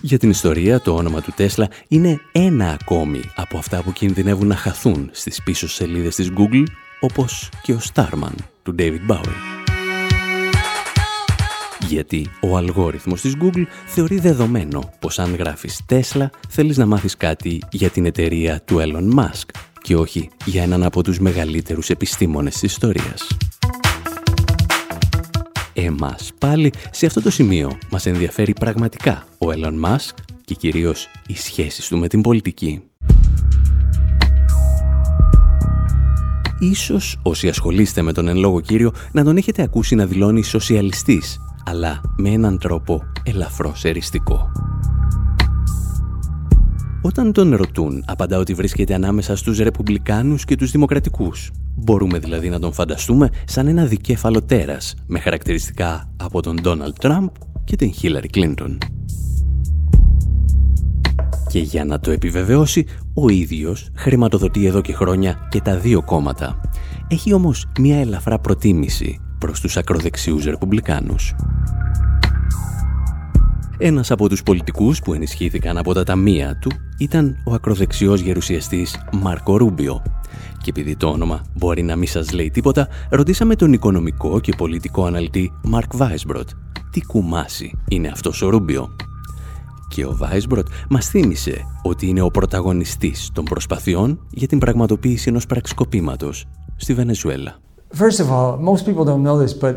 Για 0.00 0.18
την 0.18 0.30
ιστορία, 0.30 0.80
το 0.80 0.94
όνομα 0.94 1.20
του 1.20 1.32
Τέσλα 1.36 1.68
είναι 1.88 2.20
ένα 2.32 2.78
ακόμη 2.80 3.20
από 3.34 3.58
αυτά 3.58 3.82
που 3.82 3.92
κινδυνεύουν 3.92 4.46
να 4.46 4.56
χαθούν 4.56 5.08
στις 5.12 5.42
πίσω 5.42 5.68
σελίδες 5.68 6.14
της 6.14 6.30
Google, 6.36 6.64
όπως 7.00 7.48
και 7.62 7.72
ο 7.72 7.80
Starman 7.94 8.34
του 8.64 8.74
David 8.78 9.10
Bowie. 9.10 9.54
Γιατί 11.88 12.30
ο 12.40 12.56
αλγόριθμος 12.56 13.20
της 13.20 13.36
Google 13.42 13.64
θεωρεί 13.86 14.18
δεδομένο 14.18 14.92
πως 14.98 15.18
αν 15.18 15.34
γράφεις 15.34 15.80
Tesla 15.88 16.26
θέλεις 16.48 16.76
να 16.76 16.86
μάθεις 16.86 17.16
κάτι 17.16 17.62
για 17.70 17.90
την 17.90 18.06
εταιρεία 18.06 18.62
του 18.64 18.78
Elon 18.78 19.18
Musk 19.18 19.48
και 19.82 19.96
όχι 19.96 20.30
για 20.44 20.62
έναν 20.62 20.82
από 20.82 21.02
τους 21.02 21.18
μεγαλύτερους 21.18 21.90
επιστήμονες 21.90 22.52
της 22.52 22.62
ιστορίας. 22.62 23.26
Εμάς 25.72 26.32
πάλι 26.38 26.72
σε 26.90 27.06
αυτό 27.06 27.22
το 27.22 27.30
σημείο 27.30 27.78
μας 27.90 28.06
ενδιαφέρει 28.06 28.52
πραγματικά 28.52 29.26
ο 29.38 29.46
Elon 29.50 29.84
Musk 29.84 30.14
και 30.44 30.54
κυρίως 30.54 31.08
οι 31.26 31.36
σχέσεις 31.36 31.88
του 31.88 31.98
με 31.98 32.08
την 32.08 32.20
πολιτική. 32.20 32.82
Ίσως 36.70 37.16
όσοι 37.22 37.48
ασχολείστε 37.48 38.02
με 38.02 38.12
τον 38.12 38.28
εν 38.28 38.36
λόγω 38.36 38.60
κύριο 38.60 38.92
να 39.12 39.24
τον 39.24 39.36
έχετε 39.36 39.62
ακούσει 39.62 39.94
να 39.94 40.06
δηλώνει 40.06 40.42
σοσιαλιστής, 40.42 41.40
αλλά 41.64 42.00
με 42.16 42.30
έναν 42.30 42.58
τρόπο 42.58 43.02
ελαφρώς 43.22 43.84
εριστικό. 43.84 44.50
Όταν 47.02 47.32
τον 47.32 47.54
ρωτούν, 47.54 48.04
απαντά 48.06 48.38
ότι 48.38 48.54
βρίσκεται 48.54 48.94
ανάμεσα 48.94 49.36
στους 49.36 49.58
Ρεπουμπλικάνους 49.58 50.44
και 50.44 50.56
τους 50.56 50.70
Δημοκρατικούς. 50.70 51.50
Μπορούμε 51.76 52.18
δηλαδή 52.18 52.48
να 52.48 52.58
τον 52.58 52.72
φανταστούμε 52.72 53.30
σαν 53.44 53.66
ένα 53.66 53.84
δικέφαλο 53.84 54.42
τέρας, 54.42 54.94
με 55.06 55.18
χαρακτηριστικά 55.18 56.10
από 56.16 56.42
τον 56.42 56.56
Ντόναλτ 56.60 56.98
Τραμπ 56.98 57.28
και 57.64 57.76
την 57.76 57.92
Χίλαρη 57.92 58.28
Κλίντον. 58.28 58.78
Και 61.48 61.58
για 61.58 61.84
να 61.84 62.00
το 62.00 62.10
επιβεβαιώσει, 62.10 62.86
ο 63.14 63.28
ίδιος 63.28 63.88
χρηματοδοτεί 63.94 64.66
εδώ 64.66 64.80
και 64.80 64.92
χρόνια 64.92 65.48
και 65.50 65.60
τα 65.60 65.76
δύο 65.76 66.02
κόμματα. 66.02 66.60
Έχει 67.08 67.32
όμως 67.32 67.66
μια 67.80 68.00
ελαφρά 68.00 68.38
προτίμηση 68.38 69.20
προς 69.38 69.60
τους 69.60 69.76
ακροδεξιούς 69.76 70.44
ρεπουμπλικάνους. 70.44 71.34
Ένας 73.78 74.10
από 74.10 74.28
τους 74.28 74.42
πολιτικούς 74.42 75.00
που 75.00 75.14
ενισχύθηκαν 75.14 75.78
από 75.78 75.92
τα 75.92 76.04
ταμεία 76.04 76.58
του 76.60 76.70
ήταν 76.98 77.36
ο 77.46 77.52
ακροδεξιός 77.54 78.20
γερουσιαστής 78.20 78.96
Μάρκο 79.12 79.56
Ρούμπιο. 79.56 80.02
Και 80.62 80.70
επειδή 80.70 80.96
το 80.96 81.08
όνομα 81.08 81.44
μπορεί 81.54 81.82
να 81.82 81.96
μην 81.96 82.08
σας 82.08 82.32
λέει 82.32 82.50
τίποτα, 82.50 82.88
ρωτήσαμε 83.10 83.56
τον 83.56 83.72
οικονομικό 83.72 84.40
και 84.40 84.52
πολιτικό 84.56 85.04
αναλυτή 85.04 85.52
Μάρκ 85.62 85.96
Βάισμπροτ 85.96 86.48
τι 86.94 87.00
κουμάσι 87.00 87.78
είναι 87.88 88.08
αυτός 88.08 88.42
ο 88.42 88.48
Ρούμπιο; 88.48 88.96
Και 89.94 90.04
ο 90.04 90.16
Βάισμπροτ 90.16 90.66
μας 90.88 91.08
θύμισε 91.08 91.64
ότι 91.82 92.06
είναι 92.06 92.20
ο 92.20 92.30
πρωταγωνιστής 92.30 93.30
των 93.32 93.44
προσπαθειών 93.44 94.26
για 94.30 94.48
την 94.48 94.58
πραγματοποίηση 94.58 95.28
ενός 95.28 95.46
πραξικοπήματος 95.46 96.44
στη 96.76 96.94
Βενεζουέλα. 96.94 97.58
First 97.98 98.18
of 98.18 98.30
all, 98.30 98.58
most 98.70 98.84
people 98.86 99.04
don't 99.04 99.22
know 99.22 99.38
this, 99.44 99.54
but 99.64 99.74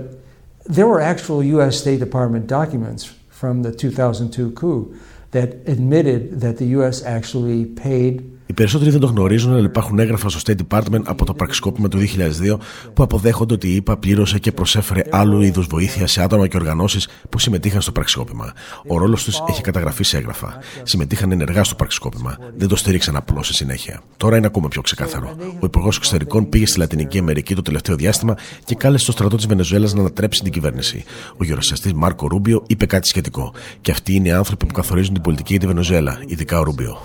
there 0.76 0.88
were 0.88 1.02
actual 1.14 1.44
U.S. 1.56 1.74
State 1.84 2.00
Department 2.00 2.44
documents 2.48 3.04
from 3.40 3.62
the 3.62 3.72
2002 3.72 4.52
coup 4.60 4.94
that 5.36 5.50
admitted 5.74 6.42
that 6.42 6.56
the 6.58 6.68
U.S. 6.78 6.96
actually 7.18 7.66
paid 7.86 8.14
Οι 8.48 8.54
περισσότεροι 8.54 8.92
δεν 8.92 9.00
το 9.00 9.08
γνωρίζουν, 9.08 9.54
αλλά 9.54 9.66
υπάρχουν 9.66 10.00
έγγραφα 10.00 10.30
στο 10.30 10.40
State 10.46 10.56
Department 10.68 11.02
από 11.04 11.26
το 11.26 11.34
πραξικόπημα 11.34 11.88
του 11.88 11.98
2002 11.98 12.58
που 12.94 13.04
αποδέχονται 13.04 13.54
ότι 13.54 13.74
η 13.74 13.76
ΕΠΑ 13.76 13.98
πλήρωσε 13.98 14.40
και 14.40 14.52
προσέφερε 14.52 15.02
άλλου 15.12 15.42
είδους 15.42 15.68
βοήθεια 15.68 16.08
σε 16.08 16.22
άτομα 16.22 16.48
και 16.48 16.58
οργανώσεις 16.58 17.08
που 17.30 17.40
συμμετείχαν 17.40 17.82
στο 17.82 17.92
πραξικόπημα. 17.92 18.54
Ο 18.88 18.98
ρόλος 18.98 19.24
τους 19.24 19.42
έχει 19.50 19.62
καταγραφεί 19.62 20.04
σε 20.04 20.18
έγγραφα. 20.18 20.58
Συμμετείχαν 20.84 21.32
ενεργά 21.32 21.64
στο 21.64 21.76
πραξικόπημα. 21.76 22.38
Δεν 22.58 22.68
το 22.68 22.76
στήριξαν 22.76 23.16
απλώς 23.16 23.48
σε 23.48 23.54
συνέχεια. 23.54 24.02
Τώρα 24.18 24.38
είναι 24.38 24.46
ακόμα 24.46 24.68
πιο 24.68 24.82
ξεκάθαρο. 24.82 25.36
Ο 25.60 25.66
Υπουργός 25.66 25.98
Εξωτερικών 25.98 26.50
πήγε 26.50 26.66
στη 26.66 26.80
Λατινική 26.80 27.18
Αμερική 27.18 27.56
το 27.56 27.62
τελευταίο 27.62 27.96
διάστημα 27.96 28.38
και 28.66 28.76
κάλεσε 28.76 29.06
το 29.06 29.12
στρατό 29.12 29.36
της 29.36 29.46
Βενεζουέλας 29.48 29.94
να 29.94 30.00
ανατρέψει 30.00 30.42
την 30.42 30.52
κυβέρνηση. 30.52 31.04
Ο 31.38 31.44
γερουσιαστή 31.44 31.96
Μάρκο 31.96 32.28
Ρούμπιο 32.28 32.64
είπε 32.68 32.86
κάτι 32.86 33.08
σχετικό. 33.08 33.54
Και 33.82 33.92
αυτοί 33.92 34.14
είναι 34.14 34.28
οι 34.28 34.32
άνθρωποι 34.32 34.66
που 34.66 34.74
καθορίζουν 34.74 35.14
την 35.14 35.24
πολιτική 35.24 35.52
για 35.52 35.60
τη 35.60 35.68
Βενεζουέλα, 35.68 36.20
ειδικά 36.28 36.60
ο 36.60 36.64
Ρούμπιο 36.64 36.98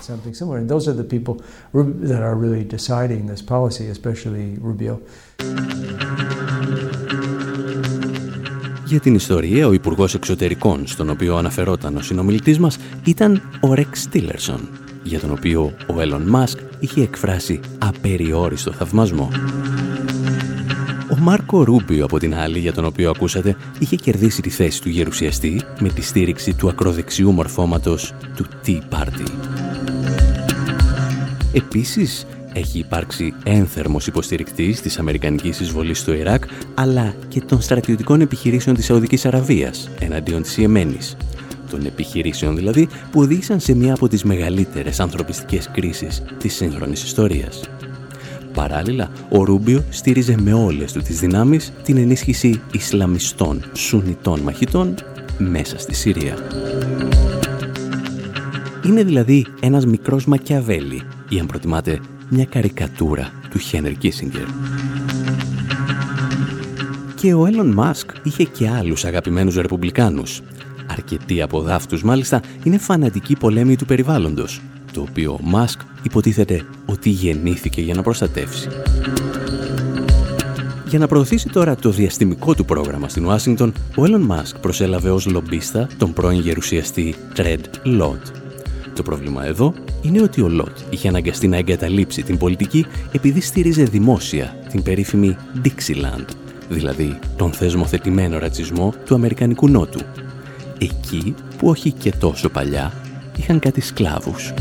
that 2.11 2.21
are 2.21 2.35
really 2.35 2.63
deciding 2.77 3.21
this 3.31 3.41
policy, 3.41 3.85
especially 3.95 4.47
Rubio. 4.67 4.95
Για 8.85 8.99
την 8.99 9.15
ιστορία, 9.15 9.67
ο 9.67 9.73
Υπουργός 9.73 10.13
Εξωτερικών, 10.13 10.87
στον 10.87 11.09
οποίο 11.09 11.35
αναφερόταν 11.35 11.97
ο 11.97 12.01
συνομιλητής 12.01 12.59
μας, 12.59 12.77
ήταν 13.03 13.41
ο 13.61 13.73
Ρεξ 13.73 14.07
Τίλερσον, 14.07 14.69
για 15.03 15.19
τον 15.19 15.31
οποίο 15.31 15.73
ο 15.95 16.01
Έλλον 16.01 16.21
Μάσκ 16.21 16.57
είχε 16.79 17.01
εκφράσει 17.01 17.59
απεριόριστο 17.77 18.71
θαυμασμό. 18.71 19.29
Ο 21.11 21.17
Μάρκο 21.19 21.63
Ρούμπιο, 21.63 22.03
από 22.03 22.19
την 22.19 22.35
άλλη, 22.35 22.59
για 22.59 22.73
τον 22.73 22.85
οποίο 22.85 23.09
ακούσατε, 23.09 23.55
είχε 23.79 23.95
κερδίσει 23.95 24.41
τη 24.41 24.49
θέση 24.49 24.81
του 24.81 24.89
γερουσιαστή 24.89 25.61
με 25.79 25.89
τη 25.89 26.01
στήριξη 26.01 26.53
του 26.53 26.69
ακροδεξιού 26.69 27.31
μορφώματος 27.31 28.13
του 28.35 28.45
Tea 28.65 28.79
Party. 28.89 29.27
Επίσης, 31.53 32.25
έχει 32.53 32.79
υπάρξει 32.79 33.33
ένθερμος 33.43 34.07
υποστηρικτής 34.07 34.81
της 34.81 34.99
Αμερικανικής 34.99 35.59
εισβολής 35.59 35.99
στο 35.99 36.13
Ιράκ, 36.13 36.43
αλλά 36.73 37.13
και 37.27 37.41
των 37.41 37.61
στρατιωτικών 37.61 38.21
επιχειρήσεων 38.21 38.75
της 38.75 38.85
Σαουδικής 38.85 39.25
Αραβίας 39.25 39.89
εναντίον 39.99 40.41
της 40.41 40.57
Ιεμένης. 40.57 41.17
Των 41.69 41.85
επιχειρήσεων 41.85 42.55
δηλαδή 42.55 42.87
που 43.11 43.19
οδήγησαν 43.19 43.59
σε 43.59 43.75
μία 43.75 43.93
από 43.93 44.07
τις 44.07 44.23
μεγαλύτερες 44.23 44.99
ανθρωπιστικές 44.99 45.69
κρίσεις 45.71 46.23
της 46.37 46.55
σύγχρονης 46.55 47.03
ιστορίας. 47.03 47.61
Παράλληλα, 48.53 49.11
ο 49.29 49.43
Ρούμπιο 49.43 49.83
στήριζε 49.89 50.35
με 50.41 50.53
όλες 50.53 50.91
του 50.91 51.01
τις 51.01 51.19
δυνάμεις 51.19 51.73
την 51.83 51.97
ενίσχυση 51.97 52.61
Ισλαμιστών, 52.71 53.63
Σουνιτών 53.73 54.39
μαχητών 54.39 54.95
μέσα 55.37 55.79
στη 55.79 55.95
Συρία. 55.95 56.35
Είναι 58.85 59.03
δηλαδή 59.03 59.45
ένας 59.59 59.85
μικρός 59.85 60.25
Μακιαβέλη 60.25 61.01
ή 61.29 61.39
αν 61.39 61.45
προτιμάτε 61.45 61.99
μια 62.29 62.45
καρικατούρα 62.45 63.31
του 63.49 63.57
Χένερ 63.57 63.97
Κίσιγκερ. 63.97 64.45
Και 67.15 67.33
ο 67.33 67.45
Έλλον 67.45 67.71
Μάσκ 67.71 68.09
είχε 68.23 68.43
και 68.43 68.69
άλλους 68.69 69.05
αγαπημένους 69.05 69.55
ρεπουμπλικάνους. 69.55 70.41
Αρκετοί 70.87 71.41
από 71.41 71.61
δάφτους 71.61 72.03
μάλιστα 72.03 72.41
είναι 72.63 72.77
φανατικοί 72.77 73.35
πολέμοι 73.35 73.75
του 73.75 73.85
περιβάλλοντος, 73.85 74.61
το 74.93 75.01
οποίο 75.01 75.33
ο 75.33 75.39
Μάσκ 75.41 75.79
υποτίθεται 76.03 76.65
ότι 76.85 77.09
γεννήθηκε 77.09 77.81
για 77.81 77.93
να 77.93 78.01
προστατεύσει. 78.01 78.67
Για 80.87 80.99
να 80.99 81.07
προωθήσει 81.07 81.49
τώρα 81.49 81.75
το 81.75 81.89
διαστημικό 81.89 82.53
του 82.53 82.65
πρόγραμμα 82.65 83.09
στην 83.09 83.25
Ουάσιγκτον, 83.25 83.73
ο 83.95 84.05
Έλλον 84.05 84.21
Μάσκ 84.21 84.57
προσέλαβε 84.57 85.09
ως 85.09 85.25
λομπίστα 85.25 85.87
τον 85.97 86.13
πρώην 86.13 86.39
γερουσιαστή 86.39 87.15
Τρέντ 87.33 87.65
Λότ, 87.83 88.25
το 88.93 89.03
πρόβλημα 89.03 89.45
εδώ 89.45 89.73
είναι 90.01 90.21
ότι 90.21 90.41
ο 90.41 90.49
Λότ 90.49 90.77
είχε 90.89 91.07
αναγκαστεί 91.07 91.47
να 91.47 91.57
εγκαταλείψει 91.57 92.23
την 92.23 92.37
πολιτική 92.37 92.85
επειδή 93.11 93.41
στήριζε 93.41 93.83
δημόσια 93.83 94.57
την 94.69 94.83
περίφημη 94.83 95.35
Dixieland, 95.63 96.25
δηλαδή 96.69 97.19
τον 97.35 97.51
θεσμοθετημένο 97.51 98.37
ρατσισμό 98.37 98.93
του 99.05 99.15
Αμερικανικού 99.15 99.69
Νότου. 99.69 99.99
Εκεί 100.77 101.35
που 101.57 101.67
όχι 101.67 101.91
και 101.91 102.11
τόσο 102.19 102.49
παλιά 102.49 102.93
είχαν 103.37 103.59
κάτι 103.59 103.81
σκλάβους. 103.81 104.53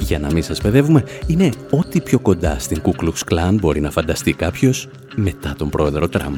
Για 0.00 0.18
να 0.18 0.32
μην 0.32 0.42
σας 0.42 0.60
παιδεύουμε, 0.60 1.04
είναι 1.26 1.50
ό,τι 1.70 2.00
πιο 2.00 2.18
κοντά 2.18 2.58
στην 2.58 2.82
Ku 2.82 2.90
Klux 3.04 3.32
Klan 3.32 3.54
μπορεί 3.60 3.80
να 3.80 3.90
φανταστεί 3.90 4.32
κάποιος 4.32 4.88
μετά 5.16 5.54
τον 5.58 5.68
πρόεδρο 5.68 6.08
Τραμπ. 6.08 6.36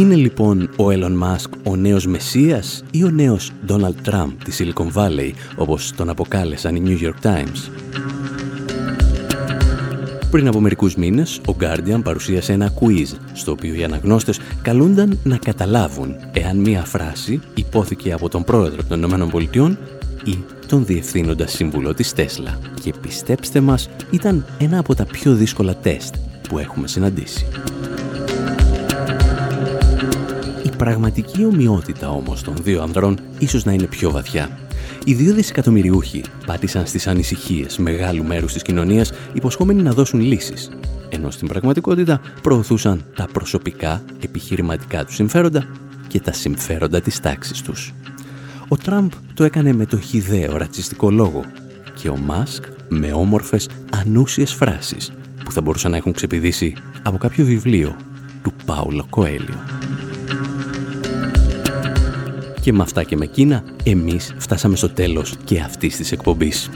Είναι 0.00 0.14
λοιπόν 0.14 0.70
ο 0.76 0.86
Elon 0.88 1.22
Musk 1.22 1.50
ο 1.64 1.76
νέος 1.76 2.06
Μεσσίας 2.06 2.84
ή 2.90 3.04
ο 3.04 3.10
νέος 3.10 3.52
Donald 3.68 4.10
Trump 4.10 4.32
της 4.44 4.60
Silicon 4.60 4.92
Valley, 4.92 5.30
όπως 5.56 5.92
τον 5.96 6.08
αποκάλεσαν 6.08 6.76
οι 6.76 6.82
New 6.86 7.04
York 7.04 7.26
Times; 7.26 7.70
Πριν 10.30 10.46
από 10.48 10.60
μερικούς 10.60 10.94
μήνες, 10.94 11.40
ο 11.46 11.56
Guardian 11.60 12.00
παρουσίασε 12.02 12.52
ένα 12.52 12.72
quiz, 12.80 13.16
στο 13.32 13.52
οποίο 13.52 13.74
οι 13.74 13.84
αναγνώστες 13.84 14.40
καλούνταν 14.62 15.18
να 15.22 15.36
καταλάβουν 15.36 16.14
εάν 16.32 16.56
μία 16.56 16.84
φράση 16.84 17.40
υπόθηκε 17.54 18.12
από 18.12 18.28
τον 18.28 18.44
πρόεδρο 18.44 18.82
των 18.88 19.02
ΗΠΑ 19.02 19.78
ή 20.24 20.38
τον 20.66 20.84
διευθύνοντα 20.84 21.46
σύμβουλο 21.46 21.94
της 21.94 22.12
Τέσλα. 22.12 22.58
Και 22.82 22.94
πιστέψτε 23.00 23.60
μας, 23.60 23.88
ήταν 24.10 24.44
ένα 24.58 24.78
από 24.78 24.94
τα 24.94 25.04
πιο 25.04 25.34
δύσκολα 25.34 25.74
τεστ 25.74 26.14
που 26.48 26.58
έχουμε 26.58 26.88
συναντήσει. 26.88 27.46
Η 30.80 30.82
πραγματική 30.82 31.44
ομοιότητα 31.44 32.10
όμως 32.10 32.42
των 32.42 32.54
δύο 32.62 32.82
ανδρών 32.82 33.18
ίσως 33.38 33.64
να 33.64 33.72
είναι 33.72 33.86
πιο 33.86 34.10
βαθιά. 34.10 34.58
Οι 35.04 35.14
δύο 35.14 35.34
δισεκατομμυριούχοι 35.34 36.24
πάτησαν 36.46 36.86
στις 36.86 37.06
ανησυχίες 37.06 37.78
μεγάλου 37.78 38.24
μέρους 38.24 38.52
της 38.52 38.62
κοινωνίας 38.62 39.12
υποσχόμενοι 39.32 39.82
να 39.82 39.92
δώσουν 39.92 40.20
λύσεις, 40.20 40.70
ενώ 41.08 41.30
στην 41.30 41.48
πραγματικότητα 41.48 42.20
προωθούσαν 42.42 43.04
τα 43.14 43.28
προσωπικά 43.32 44.02
επιχειρηματικά 44.20 45.04
τους 45.04 45.14
συμφέροντα 45.14 45.66
και 46.08 46.20
τα 46.20 46.32
συμφέροντα 46.32 47.00
της 47.00 47.20
τάξης 47.20 47.62
τους. 47.62 47.94
Ο 48.68 48.76
Τραμπ 48.76 49.10
το 49.34 49.44
έκανε 49.44 49.72
με 49.72 49.86
το 49.86 49.98
χιδαίο 49.98 50.56
ρατσιστικό 50.56 51.10
λόγο 51.10 51.44
και 51.94 52.08
ο 52.08 52.16
Μάσκ 52.16 52.64
με 52.88 53.12
όμορφες 53.12 53.68
ανούσιες 53.90 54.52
φράσεις 54.52 55.12
που 55.44 55.52
θα 55.52 55.60
μπορούσαν 55.60 55.90
να 55.90 55.96
έχουν 55.96 56.12
ξεπηδήσει 56.12 56.74
από 57.02 57.18
κάποιο 57.18 57.44
βιβλίο 57.44 57.96
του 58.42 58.52
Πάουλο 58.64 59.06
Κοέλιο. 59.10 59.58
Και 62.60 62.72
με 62.72 62.82
αυτά 62.82 63.02
και 63.02 63.16
με 63.16 63.24
εκείνα, 63.24 63.64
εμείς 63.84 64.34
φτάσαμε 64.38 64.76
στο 64.76 64.90
τέλος 64.90 65.36
και 65.44 65.60
αυτής 65.60 65.96
της 65.96 66.12
εκπομπής. 66.12 66.70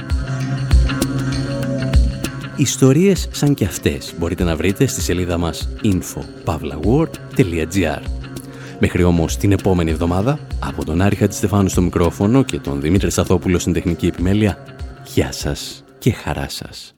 Ιστορίες 2.56 3.28
σαν 3.32 3.54
και 3.54 3.64
αυτές 3.64 4.14
μπορείτε 4.18 4.44
να 4.44 4.56
βρείτε 4.56 4.86
στη 4.86 5.00
σελίδα 5.00 5.38
μας 5.38 5.68
info.pavlaword.gr 5.82 8.02
Μέχρι 8.78 9.02
όμως 9.02 9.36
την 9.36 9.52
επόμενη 9.52 9.90
εβδομάδα, 9.90 10.38
από 10.58 10.84
τον 10.84 11.00
Άρη 11.00 11.16
Χατζηστεφάνου 11.16 11.68
στο 11.68 11.82
μικρόφωνο 11.82 12.42
και 12.42 12.58
τον 12.58 12.80
Δημήτρη 12.80 13.10
Σαθόπουλο 13.10 13.58
στην 13.58 13.72
τεχνική 13.72 14.06
επιμέλεια, 14.06 14.58
γεια 15.14 15.32
σας 15.32 15.84
και 15.98 16.12
χαρά 16.12 16.48
σας. 16.48 16.94